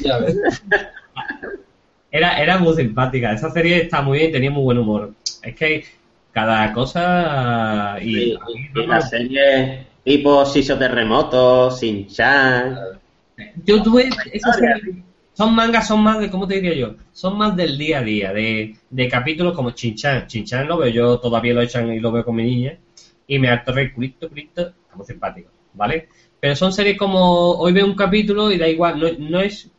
[0.05, 0.37] Ya ves.
[2.13, 3.33] Era, era muy simpática.
[3.33, 5.15] Esa serie está muy bien, tenía muy buen humor.
[5.43, 5.85] Es que
[6.33, 12.77] cada cosa y, y la serie tipo Siso Terremoto, Sin Chan.
[13.65, 15.05] yo tuve esas series-
[15.41, 16.95] son mangas, son más de, ¿cómo te diría yo?
[17.13, 20.27] Son más del día a día, de, de capítulos como Chinchan.
[20.27, 22.77] Chinchan lo veo yo, todavía lo echan y lo veo con mi niña.
[23.27, 26.09] Y me harto reír, Cristo, Cristo, está muy simpático, ¿vale?
[26.41, 29.71] Pero son series como, hoy veo un capítulo y da igual, no, no es,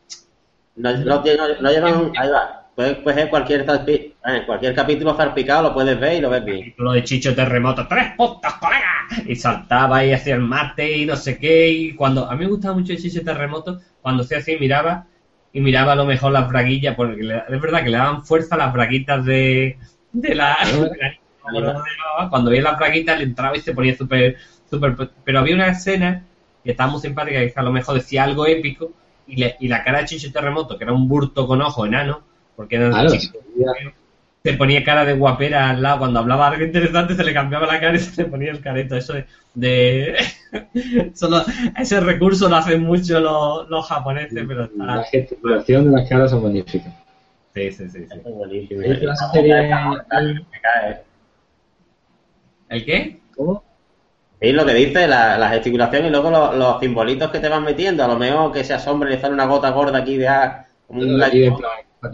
[0.74, 1.22] No, no,
[1.60, 2.12] no- llevan.
[2.18, 2.58] Ahí va.
[2.74, 6.58] Puedes coger cualquier, eh, cualquier capítulo zarpicado, lo puedes ver y lo ves bien.
[6.60, 9.06] capítulo de Chicho Terremoto, tres puntos, colega.
[9.28, 11.68] Y saltaba y hacía el mate y no sé qué.
[11.68, 15.06] Y cuando, a mí me gustaba mucho el Chicho Terremoto, cuando hacía así miraba
[15.52, 18.54] y miraba a lo mejor las braguillas, porque le- es verdad que le daban fuerza
[18.54, 19.78] a las braguitas de,
[20.12, 20.56] de la...
[20.62, 24.36] la- cuando veía las braguitas le entraba y se ponía súper,
[24.68, 24.96] súper...
[25.24, 26.24] Pero había una escena
[26.64, 28.92] que estaba muy simpática, que a lo mejor decía algo épico,
[29.26, 32.22] y, le- y la cara de Chicho Terremoto, que era un burto con ojo enano,
[32.56, 33.38] porque era Claro, chico,
[34.44, 36.00] se ponía cara de guapera al lado.
[36.00, 38.96] Cuando hablaba algo interesante se le cambiaba la cara y se le ponía el careto.
[38.96, 39.26] Eso de...
[39.54, 40.16] de-
[41.14, 41.44] Solo,
[41.78, 45.04] ese recurso lo hacen mucho los, los japoneses, pero La está...
[45.10, 46.92] gesticulación de las caras son magníficas.
[47.54, 48.06] Sí, sí, sí.
[48.06, 48.18] sí.
[48.24, 48.80] Es buenísimo.
[48.80, 49.54] ¿Viste la serie?
[49.62, 51.02] Me cae.
[52.68, 53.20] ¿El qué?
[53.36, 53.62] ¿Cómo?
[54.40, 57.64] Sí, lo que dice, la, la gesticulación y luego los, los simbolitos que te van
[57.64, 58.04] metiendo.
[58.04, 60.66] A lo mejor que se asombre y le sale una gota gorda aquí de ah,
[60.86, 61.30] como un plan,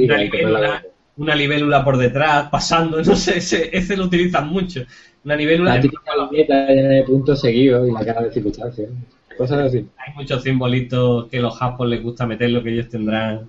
[0.07, 0.83] la libélula,
[1.19, 4.83] una libélula por detrás, pasando, no sé, ese, ese lo utilizan mucho.
[5.25, 5.75] Una libélula.
[5.75, 8.89] La típica viñeta llena de puntos seguidos y la cara de circunstancias.
[9.37, 9.87] Cosas así.
[9.99, 13.47] Hay muchos simbolitos que los japos les gusta meter, lo que ellos tendrán.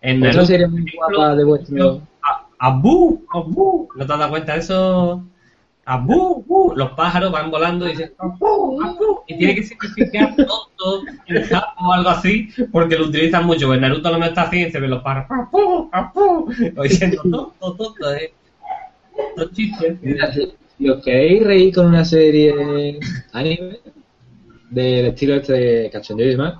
[0.00, 2.02] En Otra Naruto, serie muy guapa de vuestro.
[2.22, 3.88] A- Abu, Abu.
[3.96, 5.24] ¿No te has dado cuenta de eso?
[5.88, 6.74] Abu, Abu.
[6.76, 8.12] Los pájaros van volando y dicen.
[9.26, 11.02] Y tiene que significar tonto
[11.80, 13.72] o algo así, porque lo utilizan mucho.
[13.72, 16.52] En Naruto no me está así y se ven los pájaros Abu, Abu.
[16.76, 18.32] O diciendo tonto, tonto, eh.
[19.36, 19.96] Los chistes.
[20.76, 23.00] Si os queréis reír con una serie
[23.32, 23.80] anime
[24.70, 26.54] del estilo este de cachondeo y demás,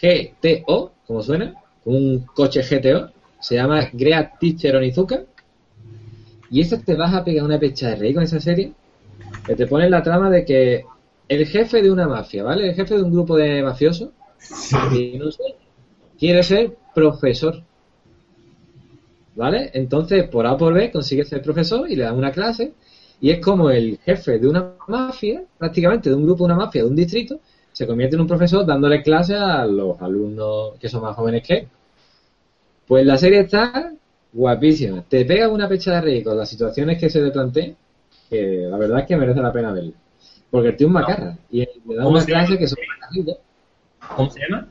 [0.00, 1.54] GTO, como suena,
[1.86, 3.10] un coche GTO,
[3.40, 5.22] se llama Great Teacher Onizuka,
[6.50, 8.72] y esa te vas a pegar una pecha de reír con esa serie,
[9.46, 10.84] que te pone la trama de que
[11.28, 12.68] el jefe de una mafia, ¿vale?
[12.68, 14.10] El jefe de un grupo de mafiosos,
[14.92, 15.42] y no sé,
[16.18, 17.62] quiere ser profesor.
[19.34, 19.70] ¿Vale?
[19.74, 22.72] Entonces, por A o por B, consigue ser profesor y le dan una clase.
[23.20, 26.82] Y es como el jefe de una mafia, prácticamente de un grupo de una mafia,
[26.82, 31.02] de un distrito, se convierte en un profesor dándole clases a los alumnos que son
[31.02, 31.68] más jóvenes que él.
[32.86, 33.92] Pues la serie está
[34.32, 35.02] guapísima.
[35.08, 37.76] Te pega una pecha de reír con las situaciones que se te plantean,
[38.30, 39.92] que la verdad es que merece la pena verlo.
[40.50, 41.38] Porque el tío es macarra.
[41.50, 42.46] Y le da ¿Cómo una se llama?
[42.46, 43.36] clase que son macarritas.
[44.16, 44.68] ¿Cómo se llama?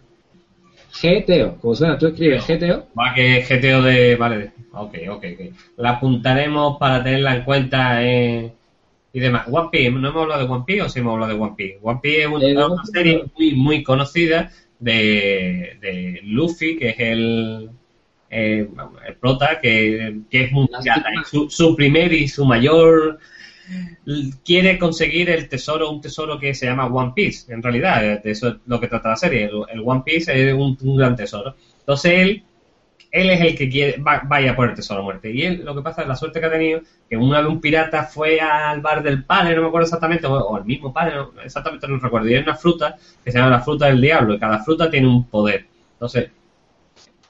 [1.01, 4.15] GTO, como suena, tú escribes GTO Va que es GTO de.
[4.15, 5.55] Vale, ok, ok, ok.
[5.77, 8.51] La apuntaremos para tenerla en cuenta eh,
[9.13, 9.47] y demás.
[9.51, 11.79] One Piece, ¿no hemos hablado de One Piece o sí hemos hablado de One Piece?
[11.83, 17.69] One Piece es Eh, una, serie muy, muy conocida de, de Luffy, que es el.
[18.29, 18.67] Eh,
[19.07, 20.67] el prota, que, que es un
[21.25, 23.19] Su, su primer y su mayor
[24.45, 28.31] quiere conseguir el tesoro, un tesoro que se llama One Piece, en realidad, eh, de
[28.31, 31.15] eso es lo que trata la serie, el, el One Piece es un, un gran
[31.15, 31.55] tesoro.
[31.79, 32.43] Entonces él,
[33.11, 35.31] él es el que quiere, va- vaya por el tesoro a muerte.
[35.31, 37.59] Y él, lo que pasa es la suerte que ha tenido, que una vez un
[37.61, 41.15] pirata fue al bar del padre, no me acuerdo exactamente, o, o el mismo padre,
[41.15, 44.33] no- exactamente no recuerdo, y hay una fruta que se llama la fruta del diablo,
[44.35, 45.65] y cada fruta tiene un poder.
[45.93, 46.29] Entonces,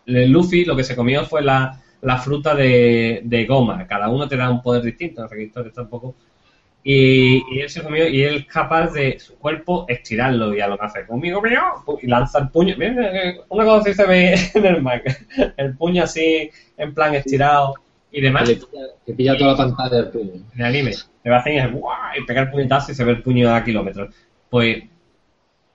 [0.07, 3.85] Luffy lo que se comió fue la, la fruta de, de goma.
[3.87, 5.23] Cada uno te da un poder distinto.
[5.23, 6.15] En realidad está un poco.
[6.83, 10.67] Y, y él se comió y él es capaz de su cuerpo estirarlo y a
[10.67, 11.41] lo que hace conmigo
[12.01, 12.75] y lanza el puño.
[13.49, 15.17] Una cosa que se ve en el manga.
[15.57, 17.73] El puño así en plan estirado
[18.09, 18.47] y demás.
[18.47, 20.31] que, pilla, que pilla toda la pantalla del puño.
[20.53, 20.91] En el anime.
[21.21, 21.93] Te va a hacer y, ¡guau!
[22.17, 24.15] y pegar puñetazo y se ve el puño a kilómetros.
[24.49, 24.83] Pues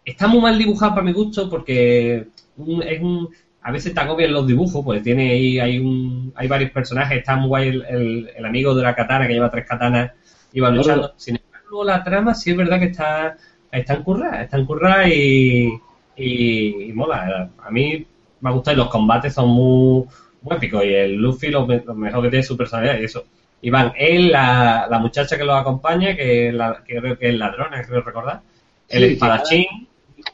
[0.04, 3.28] está muy mal dibujado para mi gusto porque es un
[3.62, 7.36] a veces te agobian los dibujos, pues tiene ahí hay un hay varios personajes, está
[7.36, 10.12] muy guay el, el- el amigo de la katana que lleva tres katanas
[10.52, 11.12] y va luchando.
[11.16, 13.36] Sin embargo, la trama sí es verdad que está
[13.70, 15.72] está encurrada, está encurrada y,
[16.16, 17.50] y, y mola.
[17.64, 18.06] A mí
[18.40, 20.04] me ha gustado y los combates son muy,
[20.42, 23.24] muy épicos y el Luffy lo, lo mejor que tiene es su personalidad y eso.
[23.62, 27.34] Y van él, la, la muchacha que los acompaña, que, la, que creo que es
[27.36, 28.40] ladrona, creo recordar,
[28.88, 29.66] el Sí, espadachín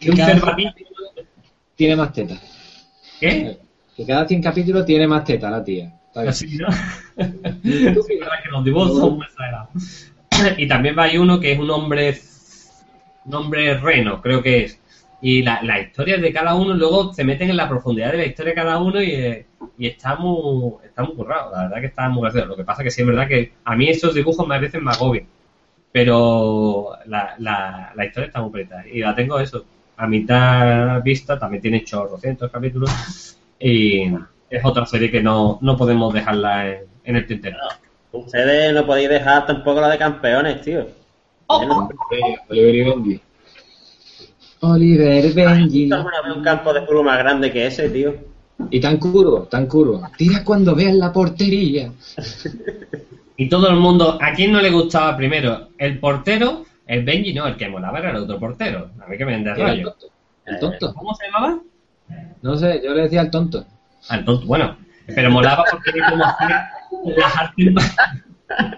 [0.01, 0.71] y un cervatillo.
[1.77, 2.35] Tiene más teta.
[3.21, 3.59] ¿Qué?
[3.97, 5.93] Que cada 100 capítulos tiene más teta la tía.
[6.15, 6.69] Así, ¿no?
[7.63, 9.69] Que los dibujos son muy exagerados.
[10.57, 12.17] Y también va hay uno que es un hombre,
[13.25, 14.81] un hombre reno, creo que es.
[15.21, 18.27] Y la, la historia de cada uno luego se meten en la profundidad de la
[18.27, 21.87] historia de cada uno y, eh, y está muy, está muy currado, la verdad que
[21.87, 22.47] está muy gracioso.
[22.47, 24.93] Lo que pasa que sí es verdad que a mí esos dibujos me parecen me
[24.93, 25.27] agobian.
[25.91, 28.85] Pero la, la, la historia está muy bonita.
[28.87, 29.65] Y la tengo eso,
[29.99, 32.91] a mitad vista, también tiene 800 capítulos.
[33.61, 34.05] Y
[34.49, 37.59] es otra serie que no, no podemos dejarla en, en el tintero.
[38.13, 40.87] Ustedes no podéis dejar tampoco la de campeones, tío.
[41.49, 41.89] Oh, Bueno,
[42.49, 43.21] Oliver y Benji.
[44.61, 45.89] Oliver ¿has Benji.
[45.89, 48.15] vez un campo de fútbol más grande que ese, tío?
[48.71, 50.03] Y tan curvo, tan curvo.
[50.17, 51.93] Tira cuando veas la portería.
[53.41, 55.69] Y todo el mundo, ¿a quién no le gustaba primero?
[55.79, 56.65] ¿El portero?
[56.89, 58.91] El Benji no, el que molaba era el otro portero.
[59.01, 59.91] A mí que me vende Era el rollo.
[59.93, 60.07] tonto.
[60.47, 60.95] El tonto.
[60.95, 61.59] ¿Cómo se llamaba?
[62.43, 63.65] No sé, yo le decía al tonto.
[64.09, 64.77] Ah, el tonto, bueno,
[65.15, 66.71] pero molaba porque era como hacía
[67.17, 67.75] las artes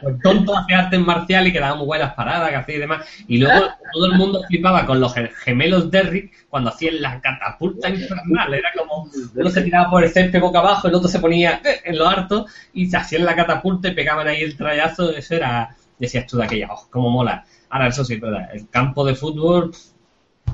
[0.03, 3.07] El tonto hacía artes marciales y quedaban muy buenas paradas que hacía y demás.
[3.29, 7.89] Y luego todo el mundo flipaba con los ge- gemelos Derrick cuando hacían la catapulta
[7.89, 8.53] infernal.
[8.53, 11.83] Era como uno se tiraba por el césped boca abajo, el otro se ponía eh,
[11.85, 15.13] en lo harto y se hacían la catapulta y pegaban ahí el trayazo.
[15.15, 17.45] Eso era, decías tú de aquella, oh, cómo mola.
[17.71, 19.73] Ahora, eso sí, verdad, el campo de fútbol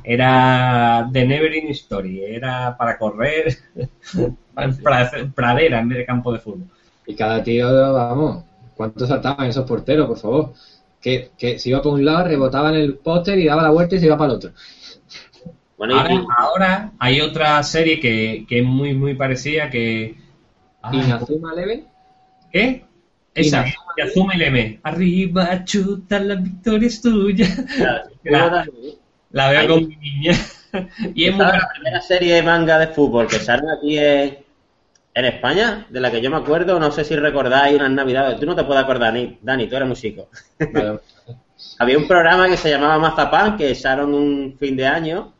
[0.04, 3.56] era de Neverending Story, era para correr,
[4.82, 6.68] para hacer pradera en vez de campo de fútbol.
[7.06, 8.44] Y cada tío, vamos,
[8.76, 10.52] ¿cuántos saltaban esos porteros, por favor?
[11.00, 13.96] Que, que se iba por un lado, rebotaba en el póster y daba la vuelta
[13.96, 14.52] y se iba para el otro.
[15.76, 20.16] Bueno, y- Ahora, ahora hay otra serie que, que es muy, muy parecida que...
[20.92, 21.86] Inazuma Eleven.
[22.52, 22.85] ¿Qué?
[23.36, 24.80] Esa, Inazuma Yazuma y Leme.
[24.82, 27.46] Arriba, chuta, la victoria es tuya.
[28.24, 28.66] La,
[29.30, 29.68] La veo Ahí.
[29.68, 30.32] con mi niña.
[31.14, 34.38] y es muy la primera serie de manga de fútbol que salen aquí en,
[35.14, 38.46] en España, de la que yo me acuerdo, no sé si recordáis unas navidades, tú
[38.46, 40.28] no te puedes acordar, ni, Dani, tú eres músico.
[40.72, 41.00] Vale.
[41.78, 45.32] Había un programa que se llamaba Mazapán, que echaron un fin de año,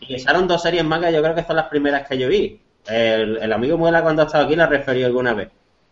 [0.00, 2.60] y echaron dos series manga, yo creo que son las primeras que yo vi.
[2.86, 5.48] El, el amigo Muela cuando ha estado aquí la referió alguna vez.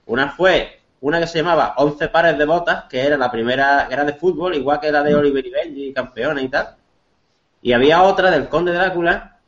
[0.07, 3.95] Una fue una que se llamaba 11 pares de botas, que era la primera, que
[3.95, 6.77] era de fútbol, igual que la de Oliver y Benji, campeones y tal.
[7.63, 9.39] Y había otra del Conde Drácula,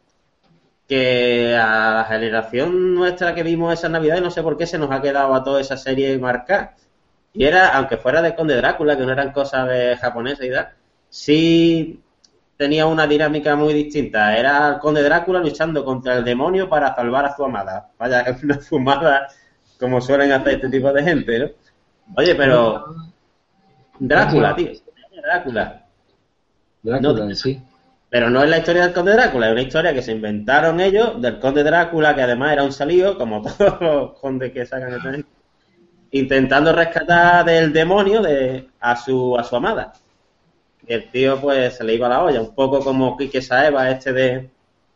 [0.88, 4.90] que a la generación nuestra que vimos esa Navidad, no sé por qué se nos
[4.90, 6.76] ha quedado a toda esa serie marcada.
[7.34, 10.70] Y era, aunque fuera del Conde Drácula, que no eran cosas de japonesas y tal,
[11.08, 12.02] sí
[12.56, 14.36] tenía una dinámica muy distinta.
[14.36, 17.90] Era el Conde Drácula luchando contra el demonio para salvar a su amada.
[17.98, 19.28] Vaya, es una fumada
[19.82, 21.50] como suelen hacer este tipo de gente, ¿no?
[22.16, 22.86] Oye, pero
[23.98, 24.70] Drácula, tío.
[25.22, 25.86] Drácula.
[26.82, 27.34] Drácula, No.
[27.34, 27.60] sí.
[28.08, 31.20] Pero no es la historia del Conde Drácula, es una historia que se inventaron ellos
[31.20, 35.10] del Conde Drácula, que además era un salido, como todos los condes que sacan esta
[35.12, 35.28] gente,
[36.12, 39.94] intentando rescatar del demonio de, a su a su amada.
[40.86, 44.12] Y el tío pues se le iba la olla, un poco como Quique Saeva, este
[44.12, 44.50] de...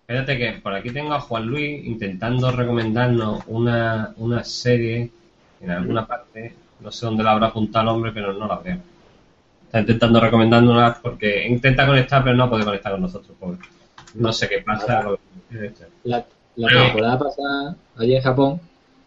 [0.06, 5.10] Espérate que por aquí tengo a Juan Luis intentando recomendarnos una, una serie
[5.60, 6.54] en alguna parte.
[6.78, 8.78] No sé dónde la habrá apuntado el hombre, pero no la veo.
[9.64, 13.36] Está intentando recomendándola porque intenta conectar, pero no puede conectar con nosotros.
[13.36, 13.58] pobre.
[14.14, 15.04] No sé qué pasa.
[16.04, 18.60] La, la temporada pasada, allí en Japón,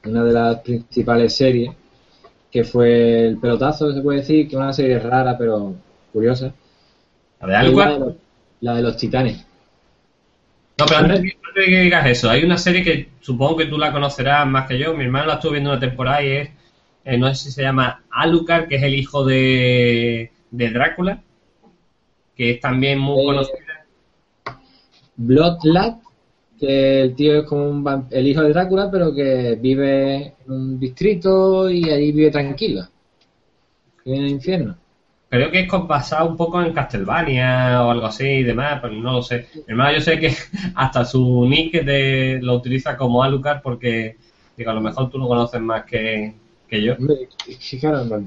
[0.04, 1.72] una de las principales series,
[2.52, 5.76] que fue El Pelotazo, se puede decir, que es una serie rara pero
[6.12, 6.52] curiosa.
[7.40, 8.16] ¿La de algo?
[8.60, 9.46] La de los titanes.
[10.80, 13.66] No, pero antes, de- antes de que digas eso, hay una serie que supongo que
[13.66, 14.94] tú la conocerás más que yo.
[14.94, 16.50] Mi hermano la estuvo viendo una temporada y es,
[17.06, 21.22] eh, no sé si se llama Alucard, que es el hijo de, de Drácula,
[22.36, 23.86] que es también muy Eh, conocida.
[25.18, 25.98] Bloodlad,
[26.60, 30.80] que el tío es como un el hijo de Drácula, pero que vive en un
[30.80, 32.88] distrito y allí vive tranquilo.
[34.04, 34.78] Vive en el infierno.
[35.30, 39.14] Creo que es basado un poco en Castlevania o algo así y demás, pero no
[39.14, 39.48] lo sé.
[39.68, 40.34] Hermano, yo sé que
[40.76, 44.18] hasta su nick de, lo utiliza como Alucard porque,
[44.58, 46.34] digo, a lo mejor tú lo conoces más que,
[46.68, 46.96] que yo.
[47.80, 48.24] Claro,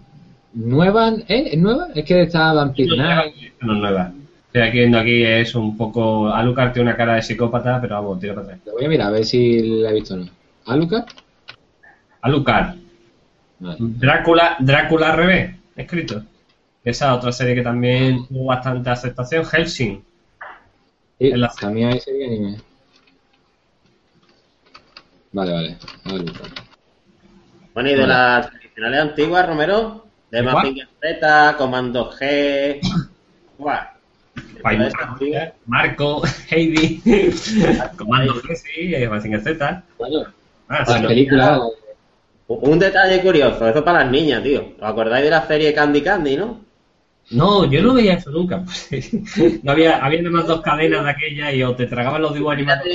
[0.52, 1.08] ¿nueva?
[1.26, 1.50] ¿eh?
[1.52, 1.88] ¿Es nueva?
[1.92, 3.34] Es que está Knight.
[3.60, 4.12] No es nueva.
[4.46, 6.28] Estoy aquí viendo aquí, es un poco.
[6.28, 8.60] Alucard tiene una cara de psicópata, pero vamos, tira para atrás.
[8.66, 10.26] Lo voy a mirar a ver si la he visto o no.
[10.66, 11.06] ¿Alucard?
[12.20, 12.76] Alucard.
[13.58, 13.76] Vale.
[13.80, 16.22] Drácula, Drácula al revés, escrito.
[16.84, 20.02] Esa otra serie que también tuvo bastante aceptación, Helsing.
[21.18, 22.60] Sí, En la- también hay serie anime.
[25.32, 25.76] Vale, vale.
[27.74, 28.12] Bueno, y de Vale.
[28.12, 30.42] las tradicionales antiguas, Romero, de.
[30.42, 32.80] Mazinger Z, Comando G...
[35.00, 35.52] Antiguas.
[35.66, 37.00] Marco, Heidi,
[37.96, 39.84] Comando G, sí, eh, Mazinger Z.
[39.98, 40.24] Bueno,
[40.68, 41.60] Ah, la sí, película.
[42.48, 44.72] Un detalle curioso, eso para las niñas, tío.
[44.78, 46.61] ¿Os acordáis de la serie Candy Candy, no?
[47.32, 48.64] No, yo no veía eso nunca.
[49.62, 52.54] no había, había nada más dos cadenas de aquella y o te tragaban los dibujos
[52.54, 52.86] animados.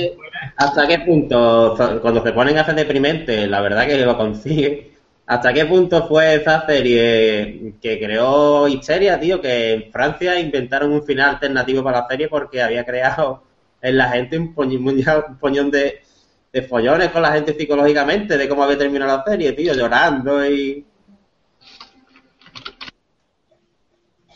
[0.56, 4.92] ¿Hasta qué punto, cuando se ponen a hacer deprimente, la verdad que lo consigue,
[5.26, 11.04] hasta qué punto fue esa serie que creó histeria, tío, que en Francia inventaron un
[11.04, 13.42] final alternativo para la serie porque había creado
[13.82, 16.00] en la gente un poñón, un poñón de,
[16.52, 20.84] de follones con la gente psicológicamente, de cómo había terminado la serie, tío, llorando y...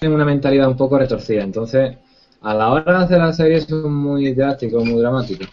[0.03, 1.45] Tienen una mentalidad un poco retorcida.
[1.45, 1.97] Entonces,
[2.41, 5.49] a la hora de hacer la serie son muy drásticos, muy dramáticos.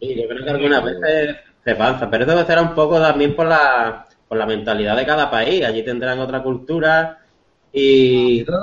[0.00, 3.46] Y yo creo que algunas veces se pasa, pero eso será un poco también por
[3.46, 5.62] la, por la mentalidad de cada país.
[5.66, 7.18] Allí tendrán otra cultura
[7.70, 8.54] y, yo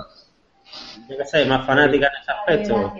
[1.15, 2.93] qué sé, más fanática en ese aspecto.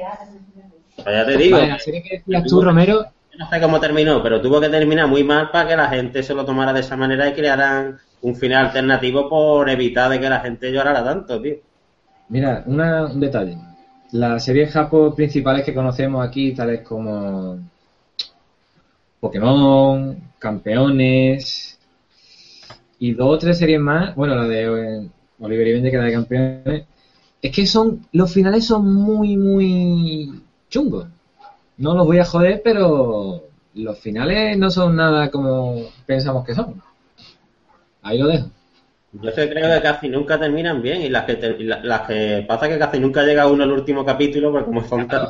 [0.96, 3.80] Pues ya te digo, Vale, la serie que decías tú, Romero, yo no sé cómo
[3.80, 6.82] terminó, pero tuvo que terminar muy mal para que la gente se lo tomara de
[6.82, 11.42] esa manera y crearan un final alternativo por evitar de que la gente llorara tanto,
[11.42, 11.56] tío.
[12.30, 13.58] Mira, una- un detalle.
[14.14, 17.60] Las series japo principales que conocemos aquí, tales como
[19.22, 21.78] Pokémon, Campeones
[23.00, 25.10] y dos o tres series más, bueno, la de eh,
[25.40, 26.84] Oliver y Benji, que la de Campeones,
[27.42, 31.08] es que son los finales son muy, muy chungos.
[31.78, 33.44] No los voy a joder, pero
[33.76, 36.82] los finales no son nada como pensamos que son.
[38.02, 38.50] Ahí lo dejo.
[39.14, 42.02] Yo sí creo que casi nunca terminan bien y las que, ter- y la- las
[42.02, 45.30] que pasa que casi nunca llega uno al último capítulo porque como son tan...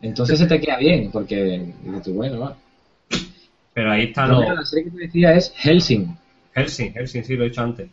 [0.00, 1.72] Entonces se te queda bien, porque
[2.08, 2.56] bueno, va.
[3.72, 4.40] Pero ahí está lo...
[4.42, 6.16] la serie que te decía es Helsing.
[6.54, 7.88] Helsing, Helsing, sí, lo he dicho antes.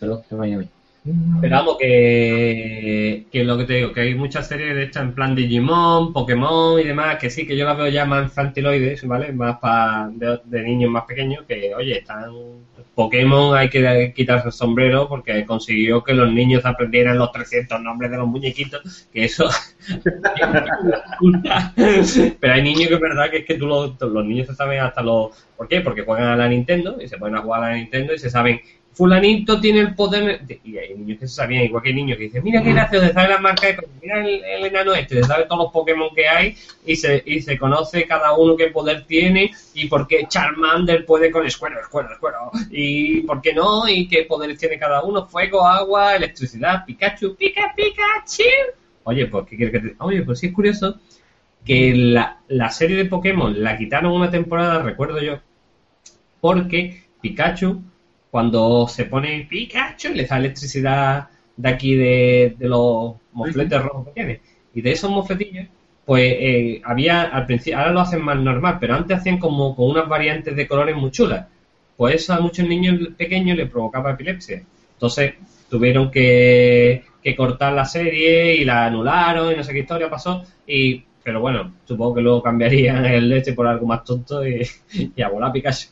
[0.00, 0.68] Perdón, que Miami.
[1.04, 5.14] Pero vamos, que, que lo que te digo, que hay muchas series de estas en
[5.14, 9.32] plan Digimon, Pokémon y demás, que sí, que yo las veo ya más infantiloides, ¿vale?
[9.32, 12.30] Más para de, niños más pequeños, que oye, están...
[12.94, 18.10] Pokémon hay que quitarse el sombrero porque consiguió que los niños aprendieran los 300 nombres
[18.10, 19.48] de los muñequitos, que eso...
[22.40, 25.02] Pero hay niños que es verdad que es que los, los niños se saben hasta
[25.02, 25.30] los...
[25.56, 25.80] ¿Por qué?
[25.80, 28.30] Porque juegan a la Nintendo y se ponen a jugar a la Nintendo y se
[28.30, 28.60] saben
[28.92, 32.24] fulanito tiene el poder y hay niños que se sabían igual que hay niños que
[32.24, 35.64] dicen mira qué gracioso sabe las marcas mira el, el enano este se sabe todos
[35.64, 39.86] los Pokémon que hay y se, y se conoce cada uno qué poder tiene y
[39.86, 44.58] por qué Charmander puede con Squirtle, Squirtle, Squirtle y por qué no y qué poderes
[44.58, 48.42] tiene cada uno fuego, agua, electricidad Pikachu, Pika, Pikachu.
[49.04, 51.00] Oye pues qué quieres que te oye pues sí es curioso
[51.64, 55.38] que la, la serie de Pokémon la quitaron una temporada recuerdo yo
[56.40, 57.82] porque Pikachu
[58.32, 64.06] cuando se pone Pikachu y le da electricidad de aquí de, de los mofletes rojos
[64.06, 64.40] que tiene.
[64.72, 65.66] Y de esos mofletillos,
[66.06, 69.90] pues eh, había al principio, ahora lo hacen más normal, pero antes hacían como con
[69.90, 71.46] unas variantes de colores muy chulas.
[71.94, 74.62] Pues eso a muchos niños pequeños les provocaba epilepsia.
[74.94, 75.34] Entonces
[75.68, 80.42] tuvieron que, que cortar la serie y la anularon y no sé qué historia pasó.
[80.66, 84.66] Y, pero bueno, supongo que luego cambiarían el leche por algo más tonto y,
[85.14, 85.88] y a volar Pikachu.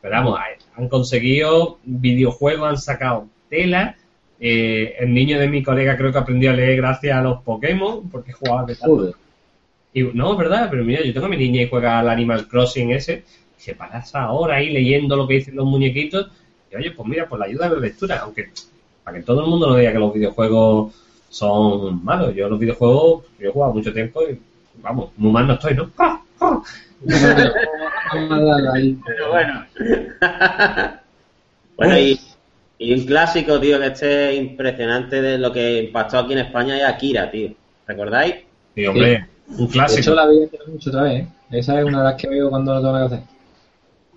[0.00, 0.40] Pero vamos,
[0.76, 3.96] han conseguido videojuegos, han sacado tela.
[4.38, 8.08] Eh, el niño de mi colega creo que aprendió a leer gracias a los Pokémon,
[8.10, 9.14] porque jugaba de Joder.
[9.94, 12.90] Y no, verdad, pero mira, yo tengo a mi niña y juega al Animal Crossing
[12.90, 13.24] ese,
[13.58, 16.30] y se pasa ahora ahí leyendo lo que dicen los muñequitos.
[16.70, 18.50] Y oye, pues mira, pues la ayuda a la lectura, aunque
[19.02, 20.92] para que todo el mundo no diga que los videojuegos
[21.30, 22.34] son malos.
[22.34, 24.38] Yo los videojuegos, yo he jugado mucho tiempo y
[24.82, 25.90] vamos, muy mal no estoy, ¿no?
[25.96, 26.20] ¡Ah!
[26.40, 26.62] ¡Ah!
[29.04, 29.66] Pero bueno.
[31.76, 32.20] bueno, y,
[32.78, 36.76] y un clásico, tío, que este es impresionante de lo que impactó aquí en España
[36.78, 37.50] es Akira, tío.
[37.86, 38.34] ¿Recordáis?
[38.74, 40.14] Sí, hombre, un De hecho, clásico.
[40.14, 41.22] la vi mucho otra vez.
[41.22, 41.28] ¿eh?
[41.50, 43.20] Esa es una de las que veo cuando lo tengo que hacer.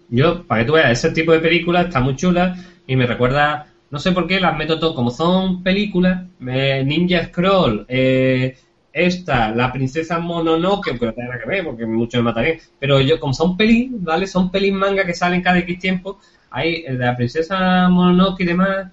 [0.09, 2.55] Yo, para que tú veas, ese tipo de películas está muy chula
[2.87, 7.25] y me recuerda, no sé por qué, las meto todo, como son películas, eh, Ninja
[7.25, 8.57] Scroll, eh,
[8.93, 13.19] esta, la princesa Mononoke, que no nada que ver porque muchos me matarían, pero yo,
[13.19, 14.25] como son pelis, ¿vale?
[14.27, 16.19] Son pelis manga que salen cada X tiempo,
[16.49, 18.87] hay de la princesa Mononoke y demás,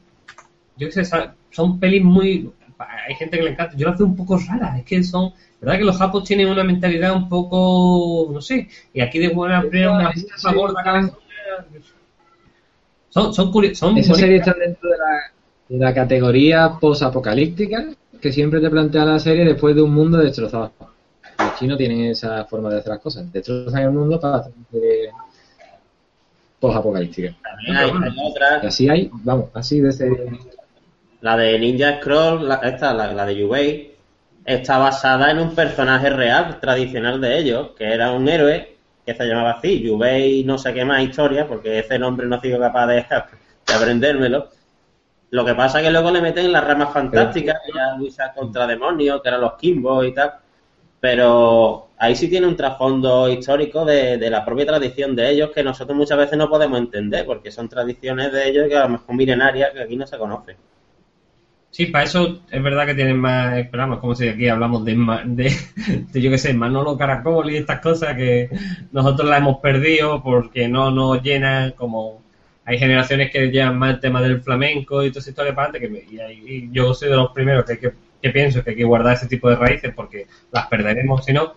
[0.77, 1.11] yo qué sé,
[1.51, 2.51] son pelis muy...
[2.79, 5.33] Hay gente que le encanta, yo las veo un poco raras, es que son...
[5.59, 9.63] ¿Verdad que los japos tienen una mentalidad un poco, no sé, y aquí de buena
[9.63, 10.13] primera una
[10.53, 11.17] gorda cabezona.
[13.09, 14.49] Son, son, curi- son Esa serie bonitas.
[14.49, 15.33] está dentro de la,
[15.69, 17.87] de la categoría posapocalíptica
[18.21, 20.73] que siempre te plantea la serie después de un mundo destrozado.
[21.39, 23.31] Los chinos tienen esa forma de hacer las cosas.
[23.33, 25.11] Destrozan el mundo para serie
[26.61, 27.35] posapocalíptica.
[27.43, 27.91] También hay,
[28.63, 30.39] Y así hay, vamos, así de serie.
[31.21, 33.95] la de Ninja Scroll, la, esta, la, la de Yubei,
[34.45, 39.25] está basada en un personaje real, tradicional de ellos, que era un héroe que se
[39.25, 42.87] llamaba así, Yubei no sé qué más historia, porque ese nombre no he sido capaz
[42.89, 42.95] de,
[43.67, 44.49] de aprendérmelo.
[45.31, 48.67] Lo que pasa es que luego le meten las ramas fantásticas, que ya lucha contra
[48.67, 50.35] demonios, que eran los Kimbo y tal.
[51.01, 55.63] Pero ahí sí tiene un trasfondo histórico de, de la propia tradición de ellos que
[55.63, 59.15] nosotros muchas veces no podemos entender, porque son tradiciones de ellos que a lo mejor
[59.15, 60.57] milenarias que aquí no se conocen.
[61.77, 64.97] Sí, para eso es verdad que tienen más, esperamos, como si aquí hablamos de,
[65.27, 68.49] de, yo qué sé, Manolo Caracol y estas cosas que
[68.93, 72.23] nosotros las hemos perdido porque no nos llenan como
[72.67, 75.89] hay generaciones que llevan más el tema del flamenco y toda esa historia para adelante
[75.89, 79.15] que y, y yo soy de los primeros que, que, pienso que hay que guardar
[79.15, 81.55] ese tipo de raíces porque las perderemos si no.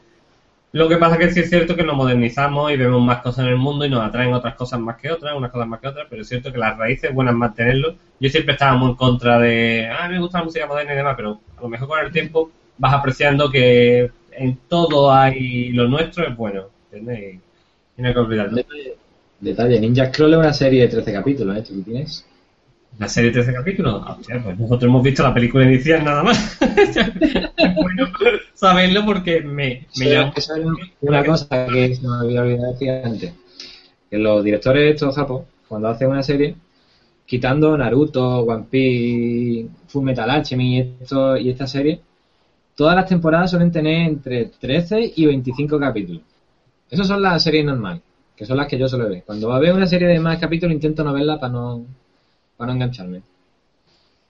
[0.72, 3.54] Lo que pasa que sí es cierto que nos modernizamos y vemos más cosas en
[3.54, 6.06] el mundo y nos atraen otras cosas más que otras, unas cosas más que otras,
[6.08, 7.96] pero es cierto que las raíces es buenas mantenerlo.
[8.20, 11.16] Yo siempre estaba muy en contra de, ah, me gusta la música moderna y demás,
[11.18, 16.28] pero a lo mejor con el tiempo vas apreciando que en todo hay lo nuestro
[16.28, 17.40] es bueno, ¿entiendes?
[17.98, 18.62] Y no hay que olvidarlo.
[19.42, 21.62] Detalle, Ninja Scroll es una serie de 13 capítulos, ¿eh?
[21.68, 22.26] ¿Tú tienes?
[22.98, 26.58] La serie 13 capítulos, hostia, pues nosotros hemos visto la película inicial nada más.
[26.62, 26.96] es
[27.76, 28.08] bueno
[28.54, 30.76] saberlo porque me, me Eso- llama.
[31.02, 33.34] una cosa que se me había olvidado decir antes.
[34.10, 36.56] Que los directores de estos japos, cuando hacen una serie,
[37.26, 42.02] quitando Naruto, One Piece, Full Metal Alchemy y, esto, y esta serie,
[42.76, 46.24] todas las temporadas suelen tener entre 13 y 25 capítulos.
[46.90, 48.02] Esas son las series normales,
[48.40, 49.24] que son las que yo suelo ver.
[49.26, 51.86] Cuando va a ver una serie de más capítulos intento no verla para no,
[52.56, 53.22] para no engancharme.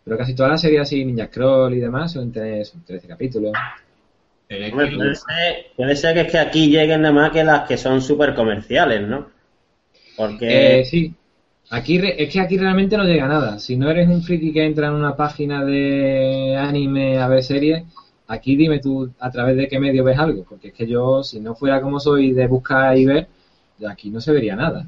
[0.04, 3.54] Pero casi todas las series así, Ninja Scroll y demás, suelen tener eso, 13 capítulos.
[4.50, 7.78] Hombre, puede, ser, puede ser que es que aquí lleguen nada más que las que
[7.78, 9.28] son súper comerciales, ¿no?
[10.18, 11.14] Porque Eh, sí.
[11.70, 13.60] Aquí re- es que aquí realmente no llega nada.
[13.60, 17.84] Si no eres un friki que entra en una página de anime a ver series,
[18.28, 20.44] aquí dime tú a través de qué medio ves algo.
[20.50, 23.28] Porque es que yo, si no fuera como soy de buscar y ver,
[23.88, 24.86] aquí no se vería nada.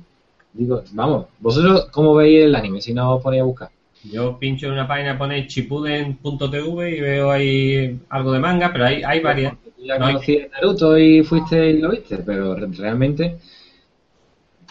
[0.53, 3.69] Digo, vamos, vosotros cómo veis el anime si no os ponéis a buscar.
[4.03, 9.03] Yo pincho en una página, pone chipuden.tv y veo ahí algo de manga, pero hay,
[9.03, 9.53] hay varias.
[9.77, 13.37] Tú ya No hay- Naruto y fuiste y lo viste, pero re- realmente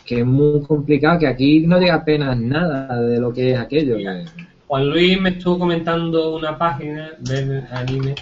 [0.05, 3.97] que es muy complicado, que aquí no llega apenas nada de lo que es aquello.
[3.97, 4.25] que-
[4.66, 8.14] Juan Luis me estuvo comentando una página del anime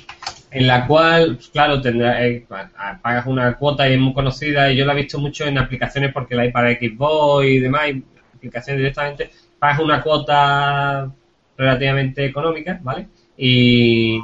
[0.50, 2.70] en la cual, pues, claro, tendrá, eh, pa-
[3.02, 6.12] pagas una cuota y es muy conocida y yo la he visto mucho en aplicaciones
[6.12, 8.04] porque la hay para Xbox y demás, y
[8.36, 11.10] aplicaciones directamente, pagas una cuota
[11.56, 13.08] relativamente económica, ¿vale?
[13.36, 14.18] Y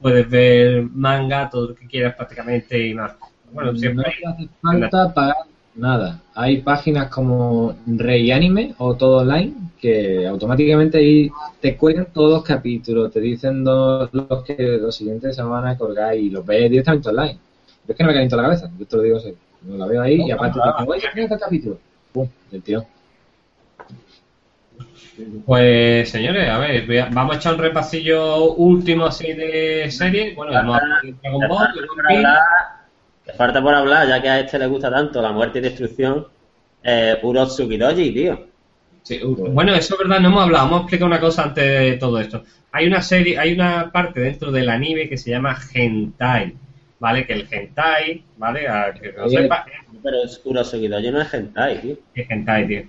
[0.00, 3.12] puedes ver manga, todo lo que quieras prácticamente y más.
[3.52, 5.36] Bueno, no siempre te hace falta pagar
[5.78, 6.20] nada.
[6.34, 12.42] Hay páginas como Rey Anime o Todo Online que automáticamente ahí te cuelgan todos los
[12.44, 16.68] capítulos, te dicen do- los que los siguientes se van a colgar y los ves
[16.70, 17.38] directamente online.
[17.86, 19.34] Yo es que no me caliento la cabeza, yo te lo digo así.
[19.62, 21.78] No la veo ahí y aparte te digo, oye, mira este capítulo.
[22.12, 22.84] Pum, del tío.
[25.44, 30.34] Pues señores, a ver, a- vamos a echar un repasillo último así de serie.
[30.34, 30.78] Bueno, hemos
[31.22, 31.68] Dragon Ball,
[33.28, 36.26] que falta por hablar, ya que a este le gusta tanto la muerte y destrucción,
[36.82, 38.46] eh, puro Tsukidoji, tío.
[39.02, 41.64] Sí, uh, bueno, eso es verdad, no hemos hablado, vamos a explicar una cosa antes
[41.64, 42.42] de todo esto.
[42.72, 46.54] Hay una serie, hay una parte dentro del anime que se llama hentai,
[46.98, 47.26] ¿vale?
[47.26, 48.68] Que el hentai, ¿vale?
[48.68, 49.42] A que no Oye.
[49.42, 49.64] sepa,
[50.02, 51.96] Pero es puro Tsukidoji no es hentai, tío.
[52.14, 52.82] es hentai, tío.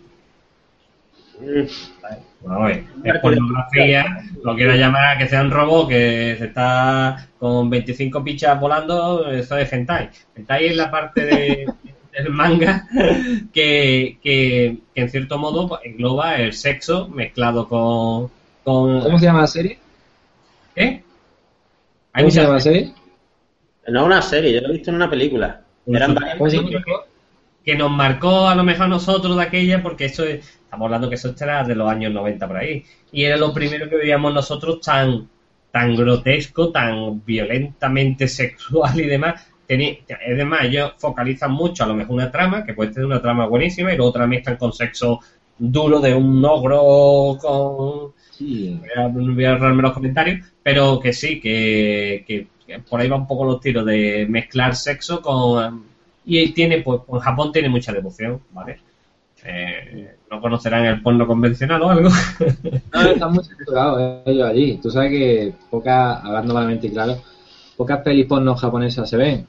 [2.42, 7.28] Vamos a ver, es pornografía, lo quiero llamar que sea un robot que se está
[7.38, 10.10] con 25 pichas volando, eso es hentai.
[10.36, 11.66] Hentai es la parte de,
[12.14, 12.88] del manga
[13.54, 18.30] que, que, que en cierto modo pues, engloba el sexo mezclado con...
[18.64, 19.80] con ¿Cómo se llama la serie?
[20.76, 21.04] ¿Qué?
[22.14, 22.94] Hay ¿Cómo se llama la serie?
[23.88, 25.62] No una serie, yo lo he visto en una película.
[25.88, 26.70] Eran varias ¿Cómo se llama?
[26.70, 27.02] películas.
[27.66, 31.10] que nos marcó a lo mejor a nosotros de aquella, porque eso es, estamos hablando
[31.10, 34.34] que eso era de los años 90 por ahí, y era lo primero que veíamos
[34.34, 35.28] nosotros tan,
[35.72, 39.46] tan grotesco, tan violentamente sexual y demás.
[39.68, 43.46] Es demás, ellos focalizan mucho a lo mejor una trama, que puede tener una trama
[43.46, 45.20] buenísima, y luego otra mezclan con sexo
[45.60, 48.80] duro de un ogro con Sí.
[48.80, 53.10] voy a, voy a ahorrarme los comentarios, pero que sí, que, que- que por ahí
[53.10, 55.84] va un poco los tiros de mezclar sexo con...
[56.26, 58.80] Y tiene, pues, en Japón tiene mucha devoción, ¿vale?
[59.46, 62.10] Eh, no conocerán el porno convencional o algo.
[62.94, 64.80] No, están muy censurados ellos allí.
[64.82, 67.18] Tú sabes que pocas, hablando malamente y claro,
[67.78, 69.48] pocas pelis porno japonesas se ven.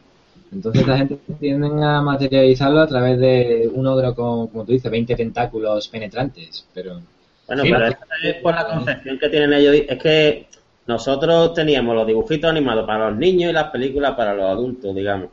[0.52, 4.90] Entonces la gente tienden a materializarlo a través de un ogro con, como tú dices,
[4.90, 6.66] 20 tentáculos penetrantes.
[6.74, 7.00] Pero
[7.46, 7.96] Bueno, Sí, pero no.
[8.28, 9.76] es por la concepción que tienen ellos.
[9.88, 10.46] Es que
[10.86, 15.30] nosotros teníamos los dibujitos animados para los niños y las películas para los adultos, digamos.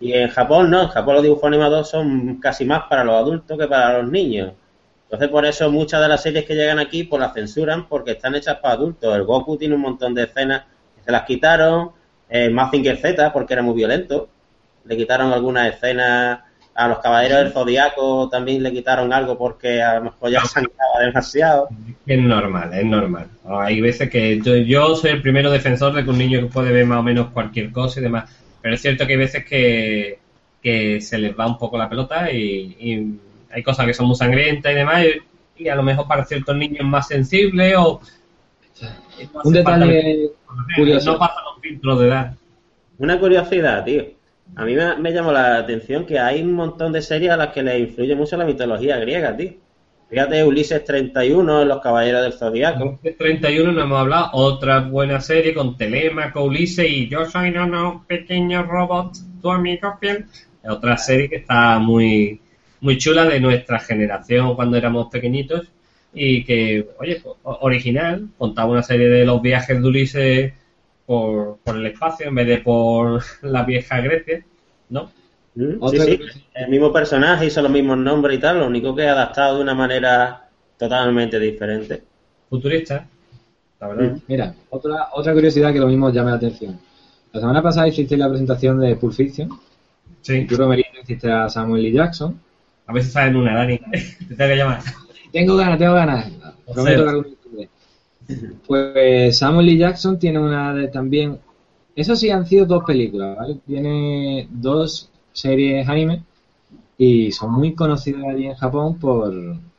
[0.00, 3.58] Y en Japón no, en Japón los dibujos animados son casi más para los adultos
[3.58, 4.52] que para los niños.
[5.04, 8.34] Entonces por eso muchas de las series que llegan aquí pues las censuran porque están
[8.34, 9.14] hechas para adultos.
[9.14, 10.64] El Goku tiene un montón de escenas
[10.96, 11.92] que se las quitaron,
[12.28, 14.28] eh, Mazinger Z porque era muy violento,
[14.84, 16.40] le quitaron algunas escenas
[16.74, 21.00] a los caballeros del Zodiaco también le quitaron algo porque a lo mejor ya sangraba
[21.00, 21.68] demasiado.
[22.06, 23.28] Es normal, es normal.
[23.48, 26.86] Hay veces que yo, yo soy el primero defensor de que un niño puede ver
[26.86, 28.30] más o menos cualquier cosa y demás,
[28.64, 30.18] pero es cierto que hay veces que,
[30.62, 34.16] que se les va un poco la pelota y, y hay cosas que son muy
[34.16, 38.00] sangrientas y demás y, y a lo mejor para ciertos niños más sensibles o...
[39.34, 40.30] no un detalle
[40.74, 41.12] curioso.
[41.12, 42.34] No pasan los filtros de edad.
[42.96, 44.06] Una curiosidad, tío.
[44.56, 47.48] A mí me, me llamó la atención que hay un montón de series a las
[47.48, 49.52] que le influye mucho la mitología griega, tío.
[50.14, 53.00] Fíjate, Ulises 31, Los Caballeros del Zodiaco.
[53.02, 57.66] De 31 no hemos hablado, otra buena serie con Telémaco, Ulises y Yo soy no,
[57.66, 59.12] no, pequeño robot,
[59.42, 60.26] tu amigo fiel.
[60.62, 62.40] Otra serie que está muy,
[62.80, 65.66] muy chula de nuestra generación cuando éramos pequeñitos
[66.12, 70.52] y que, oye, original, contaba una serie de los viajes de Ulises
[71.06, 74.44] por, por el espacio en vez de por la vieja Grecia,
[74.90, 75.10] ¿no?
[75.56, 76.20] Sí, sí.
[76.54, 79.74] El mismo personaje hizo los mismos nombres y tal, lo único que adaptado de una
[79.74, 82.02] manera totalmente diferente.
[82.50, 83.06] Futurista,
[83.80, 84.18] la verdad.
[84.26, 86.78] Mira, otra, otra curiosidad que lo mismo llama la atención.
[87.32, 89.54] La semana pasada hiciste la presentación de Pulp Fiction y
[90.22, 91.96] Sí, tú, Romerito, hiciste a Samuel L.
[91.96, 92.40] Jackson.
[92.86, 93.78] a ver si saben una, Dani.
[94.28, 94.80] Te tengo que llamar.
[95.32, 96.32] Tengo ganas, tengo ganas.
[96.72, 97.36] Prometo que algún.
[98.66, 99.78] Pues Samuel L.
[99.78, 101.38] Jackson tiene una de también.
[101.94, 103.58] Eso sí han sido dos películas, ¿vale?
[103.66, 106.22] Tiene dos series anime
[106.96, 109.34] y son muy conocidas allí en Japón por,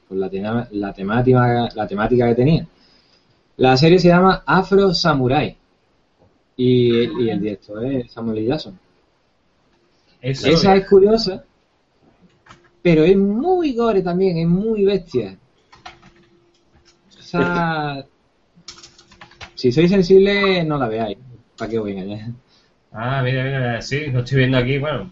[0.08, 2.68] por la, tema- la, temática, la temática que tenían.
[3.58, 5.56] La serie se llama Afro Samurai
[6.58, 8.48] y, y el director es Samuel L.
[8.48, 8.78] Jackson.
[10.22, 11.44] Eso, Esa es curiosa,
[12.82, 15.38] pero es muy gore también, es muy bestia.
[17.18, 18.06] O sea,
[19.56, 21.18] si sois sensibles, no la veáis.
[21.58, 22.30] ¿Para qué voy a engañar?
[22.92, 25.12] Ah, mira, mira, sí, lo estoy viendo aquí, bueno.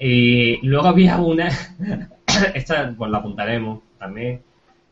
[0.00, 1.48] Y luego había una,
[2.54, 4.40] esta pues la apuntaremos también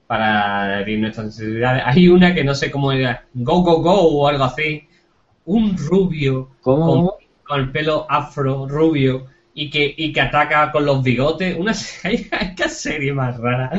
[0.07, 1.83] para herir nuestras necesidades.
[1.87, 4.87] Hay una que no sé cómo era, Go Go Go o algo así,
[5.47, 6.87] un rubio ¿Cómo?
[6.87, 11.57] con, con el pelo afro, rubio, y que, y que ataca con los bigotes.
[11.59, 13.71] Una serie, qué serie más rara.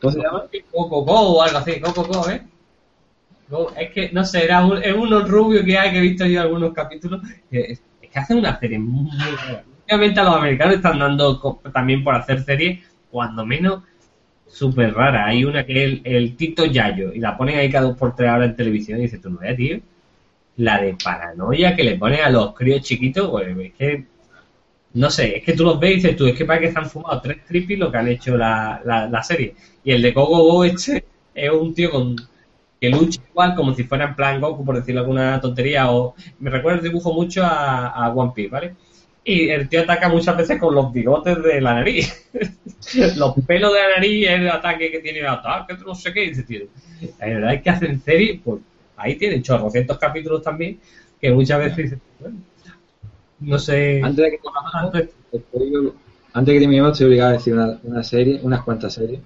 [0.00, 0.44] ¿Cómo se llama?
[0.72, 2.42] Go Go Go o algo así, Go Go Go, ¿eh?
[3.48, 6.26] Go- es que, no sé, era un, es uno rubio que hay que he visto
[6.26, 7.22] yo algunos capítulos.
[7.50, 9.64] Es, es que hacen una serie muy rara.
[9.86, 12.80] Obviamente a los americanos están dando también por hacer series,
[13.10, 13.82] cuando menos,
[14.46, 15.26] súper rara.
[15.26, 18.30] Hay una que es el, Tito Yayo, y la ponen ahí cada dos por tres
[18.30, 19.80] horas en televisión y dices, tú no ves, tío.
[20.56, 24.06] La de paranoia que le ponen a los críos chiquitos, pues es que
[24.94, 26.78] no sé, es que tú los ves y dices tú, es que para que se
[26.78, 29.54] han fumado tres tripis lo que han hecho la, la, la serie.
[29.84, 32.16] Y el de Gogo Go este es un tío con
[32.80, 36.50] que lucha igual como si fuera en plan Goku, por decirlo alguna tontería, o me
[36.50, 38.74] recuerda el dibujo mucho a One Piece, ¿vale?
[39.28, 42.28] Y el tío ataca muchas veces con los bigotes de la nariz.
[43.16, 46.44] los pelos de la nariz, el ataque que tiene el ataque, no sé qué, dice,
[46.44, 46.66] tío,
[47.18, 48.60] la verdad es que hacen serie, pues
[48.96, 50.78] ahí tienen chorrocientos capítulos también,
[51.20, 52.36] que muchas veces dices, bueno,
[53.40, 54.00] no sé.
[54.02, 54.38] Antes de que
[54.74, 55.92] Antes- Estoy-
[56.32, 59.20] Antes de que terminemos, estoy obligado a decir una, una serie, unas cuantas series.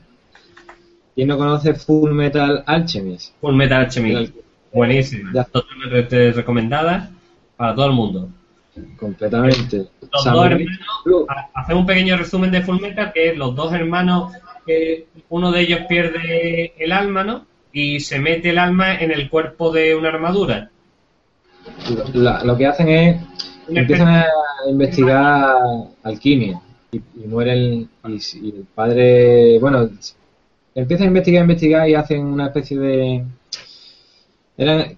[1.14, 3.34] ¿Quién no conoce Full Metal Alchemist?
[3.40, 4.34] Full Metal Alchemist.
[4.72, 5.44] Buenísima.
[5.44, 7.10] Totalmente recomendada
[7.56, 8.30] para todo el mundo.
[8.96, 9.86] Completamente.
[10.12, 10.68] Los dos hermanos,
[11.28, 14.32] ha- hacer un pequeño resumen de Full Metal, que es los dos hermanos,
[15.28, 17.46] uno de ellos pierde el alma, ¿no?
[17.72, 20.70] Y se mete el alma en el cuerpo de una armadura.
[22.14, 23.20] Lo, la- lo que hacen es
[23.68, 24.24] empiezan a
[24.68, 25.56] investigar
[26.02, 26.60] alquimia
[26.90, 29.88] y, y muere el, y, y el padre bueno
[30.74, 33.24] empiezan a investigar investigar y hacen una especie de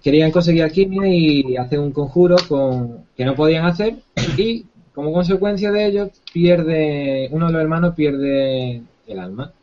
[0.01, 3.95] querían conseguir alquimia y hacen un conjuro con que no podían hacer
[4.37, 9.53] y como consecuencia de ello pierde uno de los hermanos pierde el alma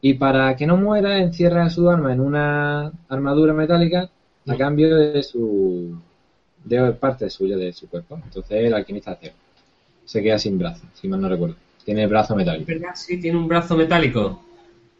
[0.00, 4.10] y para que no muera encierra su alma en una armadura metálica
[4.46, 5.96] a cambio de su
[7.00, 8.20] parte suya de su cuerpo.
[8.22, 9.36] Entonces el alquimista ciego.
[10.04, 11.56] Se queda sin brazo, si mal no recuerdo.
[11.84, 12.70] Tiene el brazo metálico.
[12.94, 14.42] Sí, tiene un brazo metálico.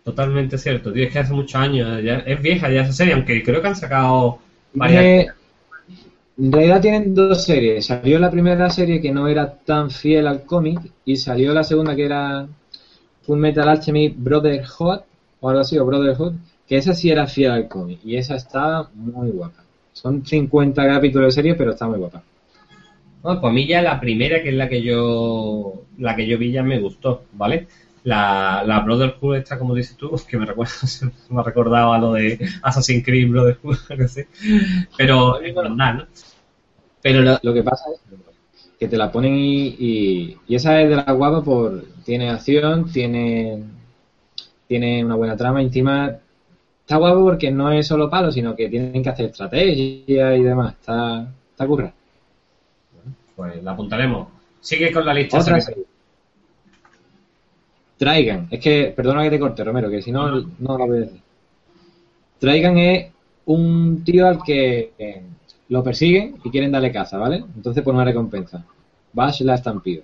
[0.04, 0.92] Totalmente cierto.
[0.92, 2.02] Tío, es que hace muchos años.
[2.02, 4.38] ya- es vieja ya esa serie, aunque creo que han sacado
[4.74, 5.02] varias.
[5.02, 5.30] Tiene-
[6.38, 7.86] en realidad tienen dos series.
[7.86, 11.94] Salió la primera serie que no era tan fiel al cómic y salió la segunda
[11.94, 12.46] que era
[13.22, 15.00] Full Metal Alchemist Brotherhood
[15.40, 16.34] o algo así, o Brotherhood,
[16.66, 19.62] que esa sí era fiel al cómic y esa está muy guapa.
[19.92, 22.22] Son 50 capítulos de serie, pero está muy guapa.
[23.22, 26.38] No, pues a mí ya la primera, que es la que yo la que yo
[26.38, 27.68] vi, ya me gustó, ¿vale?
[28.04, 30.72] La, la Brotherhood esta, como dices tú, que me recuerda,
[31.30, 34.22] me ha recordado a lo de Assassin's Creed Brotherhood, algo así.
[34.96, 36.06] Pero es ¿no?
[37.02, 38.00] Pero lo- Lo que pasa es
[38.78, 42.90] que te la ponen y, y, y esa es de la guapa por tiene acción,
[42.90, 43.62] tiene
[44.66, 46.16] tiene una buena trama encima
[46.80, 50.74] está guapo porque no es solo palo, sino que tienen que hacer estrategia y demás.
[50.74, 51.92] Está está curra.
[53.36, 54.28] pues la apuntaremos.
[54.60, 55.38] Sigue con la lista.
[55.38, 55.84] Otra serie.
[58.02, 61.00] Traigan, es que perdona que te corte, Romero, que si no no lo voy a
[61.02, 61.20] decir.
[62.40, 63.12] Traigan es
[63.44, 65.22] un tío al que eh,
[65.68, 67.44] lo persiguen y quieren darle caza, ¿vale?
[67.54, 68.64] Entonces por una recompensa.
[69.12, 70.02] Bash la estampida.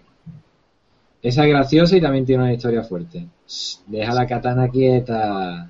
[1.21, 3.27] Esa es graciosa y también tiene una historia fuerte.
[3.49, 5.69] Shh, Deja la katana quieta.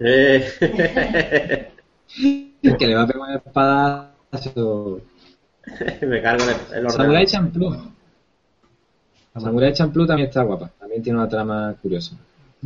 [0.00, 0.48] Eh,
[2.78, 5.00] Que le va a pegar un espadazo.
[6.00, 7.26] me cargo el, el Samurai.
[7.26, 7.92] Champloo.
[9.36, 10.72] Samurai Champloo también está guapa.
[10.96, 12.16] También tiene una trama curiosa.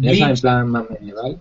[0.01, 1.39] Esa en Bleach, plan más medieval.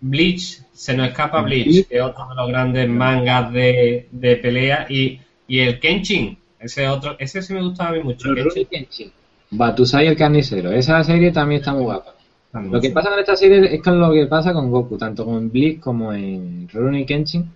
[0.00, 1.66] Bleach, se nos escapa Bleach.
[1.66, 4.86] Bleach, que es otro de los grandes mangas de, de pelea.
[4.88, 8.34] Y, y el Kenshin, ese otro, ese sí me gustaba a mí mucho.
[8.34, 8.66] Kenshin.
[8.66, 9.12] Kenshin.
[9.50, 10.72] Batusai el carnicero.
[10.72, 12.14] Esa serie también está muy guapa.
[12.50, 12.72] también.
[12.72, 15.50] Lo que pasa con esta serie es con lo que pasa con Goku, tanto con
[15.50, 17.48] Bleach como en Rurouni Kenshin.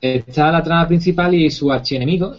[0.00, 2.36] Está la trama principal y su archienemigo,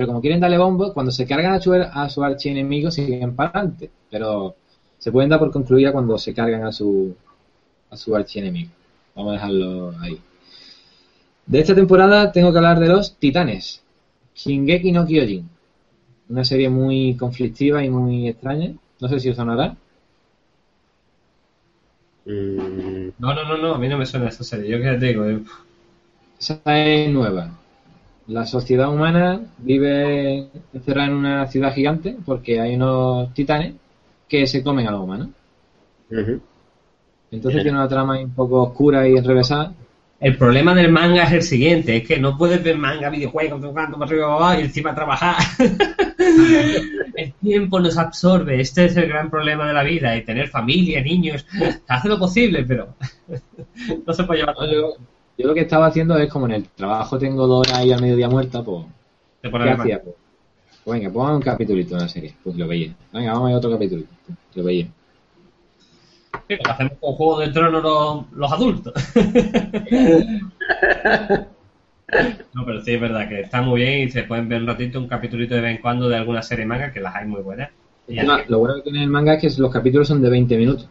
[0.00, 3.50] pero como quieren darle bombo, cuando se cargan a su, a su archienemigo siguen para
[3.50, 3.90] adelante.
[4.10, 4.56] Pero
[4.98, 7.14] se pueden dar por concluida cuando se cargan a su,
[7.90, 8.70] a su archienemigo.
[9.16, 10.20] Vamos a dejarlo ahí.
[11.44, 13.82] De esta temporada tengo que hablar de los titanes.
[14.34, 15.50] Shingeki no Kyojin.
[16.30, 18.74] Una serie muy conflictiva y muy extraña.
[19.00, 19.76] No sé si os sonará.
[22.26, 24.70] Mm, No, no, no, no, a mí no me suena esa serie.
[24.70, 25.42] Yo que te digo, eh,
[26.40, 27.59] Esa es nueva.
[28.30, 33.74] La sociedad humana vive encerrada en una ciudad gigante porque hay unos titanes
[34.28, 35.30] que se comen a los humanos.
[37.32, 39.72] Entonces tiene una trama un poco oscura y enrevesada.
[40.20, 43.98] el problema del manga es el siguiente, es que no puedes ver manga, videojuegos, tocando
[43.98, 45.34] para arriba y encima trabajar.
[47.16, 51.02] el tiempo nos absorbe, este es el gran problema de la vida, y tener familia,
[51.02, 51.44] niños,
[51.88, 52.94] hace lo posible, pero
[54.06, 54.54] no se puede llevar
[55.40, 58.00] Yo, lo que estaba haciendo es como en el trabajo tengo dos horas ahí al
[58.00, 58.84] mediodía muerta, pues
[59.42, 60.02] de ¿qué hacía?
[60.02, 60.14] Pues,
[60.84, 62.34] pues venga, pongan un capítulito de una serie.
[62.44, 62.94] Pues lo veía.
[63.12, 64.04] Venga, vamos a ver otro capítulo.
[64.26, 64.86] Pues, lo veía.
[66.48, 68.92] Sí, lo hacemos con Juego de Tronos los, los adultos.
[72.54, 74.98] no, pero sí es verdad que está muy bien y se pueden ver un ratito,
[74.98, 77.70] un capítulito de vez en cuando de alguna serie manga, que las hay muy buenas.
[78.08, 80.88] Y lo bueno que tiene el manga es que los capítulos son de 20 minutos.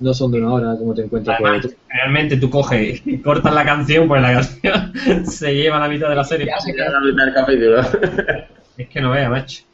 [0.00, 3.64] No son de una hora, como te encuentras por realmente tú coges y cortas la
[3.64, 4.92] canción, pues la canción
[5.26, 6.46] se lleva la mitad de la serie.
[6.46, 7.82] Ya se Ya la mitad del capítulo.
[8.78, 9.64] Es que no vea, macho.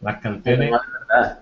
[0.00, 0.70] Las canciones.
[0.70, 1.38] verdad.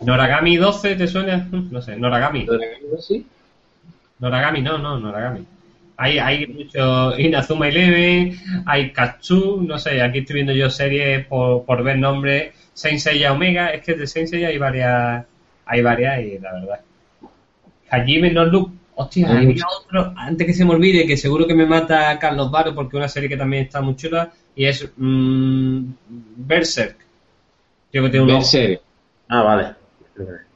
[0.00, 1.48] Noragami 12, ¿te suena?
[1.50, 2.46] No sé, Noragami.
[3.00, 3.26] Sí.
[4.20, 5.44] Noragami, no, no, Noragami.
[5.96, 8.36] Hay, hay mucho Inazuma Eleven,
[8.66, 13.32] hay Katsu, no sé, aquí estoy viendo yo series por, por ver nombres, Saint Seiya
[13.32, 15.26] Omega, es que de Saint Seiya hay varias,
[15.68, 16.80] hay varias y la verdad.
[17.90, 21.54] Hajime no Look, hostia, Hay había otro, antes que se me olvide, que seguro que
[21.54, 24.90] me mata Carlos Varo porque es una serie que también está muy chula y es
[24.96, 25.84] mm,
[26.36, 26.96] Berserk.
[27.90, 28.80] Creo que tiene un Berserk.
[29.28, 29.74] Ah, vale.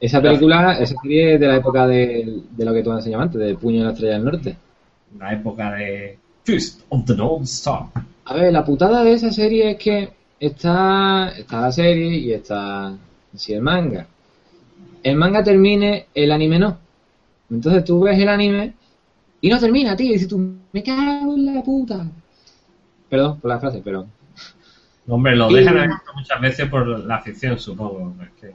[0.01, 3.23] Esa película, esa serie es de la época de, de lo que tú has enseñado
[3.23, 4.57] antes, del Puño de la Estrella del Norte.
[5.19, 7.85] la época de Fist of the North Star.
[8.25, 12.97] A ver, la putada de esa serie es que está, está la serie y está
[13.35, 14.07] si el manga.
[15.03, 16.79] El manga termine, el anime no.
[17.51, 18.73] Entonces tú ves el anime
[19.41, 20.11] y no termina, tío.
[20.11, 22.07] Y dices tú, me cago en la puta.
[23.09, 24.07] Perdón por la frase, pero...
[25.09, 28.15] Hombre, lo Y- dejan abierto muchas veces por la ficción, supongo.
[28.23, 28.55] es que-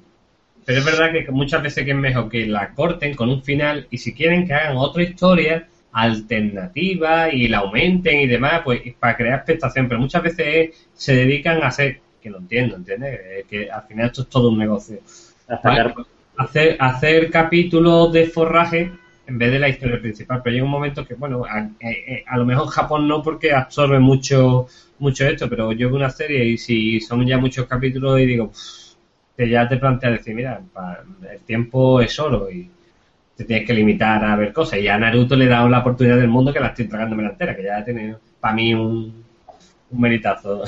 [0.65, 3.87] Pero es verdad que muchas veces que es mejor que la corten con un final
[3.91, 9.15] y si quieren que hagan otra historia alternativa y la aumenten y demás, pues para
[9.17, 9.87] crear expectación.
[9.87, 13.45] Pero muchas veces se dedican a hacer, que lo entiendo, ¿entiendes?
[13.49, 14.99] Que al final esto es todo un negocio.
[15.47, 15.93] A sacar-
[16.38, 18.91] hacer, hacer capítulos de forraje
[19.27, 20.41] en vez de la historia principal.
[20.43, 23.99] Pero llega un momento que, bueno, a, eh, a lo mejor Japón no porque absorbe
[23.99, 24.67] mucho
[24.99, 28.51] mucho esto, pero yo veo una serie y si son ya muchos capítulos y digo,
[29.35, 30.61] que ya te planteas decir, mira,
[31.31, 32.69] el tiempo es oro y
[33.35, 34.79] te tienes que limitar a ver cosas.
[34.79, 37.29] Y a Naruto le he dado la oportunidad del mundo que la estoy tragándome la
[37.29, 39.23] entera, que ya tiene para mí un,
[39.91, 40.63] un meritazo.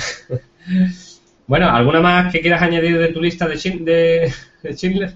[1.47, 4.33] bueno, ¿alguna más que quieras añadir de tu lista de, de,
[4.63, 5.13] de Schindler?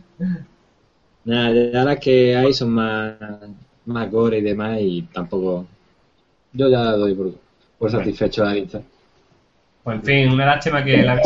[1.26, 3.16] Nada, ya las que hay son más,
[3.86, 5.66] más gore y demás y tampoco...
[6.52, 7.34] Yo ya doy por,
[7.80, 8.82] por satisfecho la lista.
[9.84, 11.20] Pues en fin, una lástima que la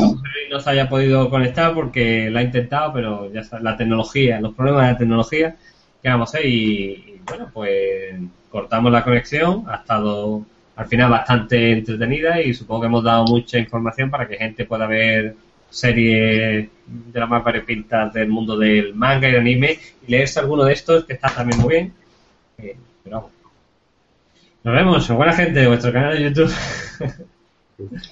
[0.50, 4.56] no se haya podido conectar porque la ha intentado, pero ya está, la tecnología, los
[4.56, 5.56] problemas de la tecnología,
[6.02, 6.50] ¿qué vamos a hacer?
[6.50, 8.16] Y, y bueno, pues
[8.50, 10.44] cortamos la conexión, ha estado
[10.76, 14.88] al final bastante entretenida y supongo que hemos dado mucha información para que gente pueda
[14.88, 15.36] ver
[15.70, 20.64] series de las más variopintas del mundo del manga y el anime y leerse alguno
[20.64, 21.94] de estos que está también muy bien.
[22.58, 22.76] Eh.
[23.06, 26.54] Nos vemos, buena gente, de vuestro canal de YouTube.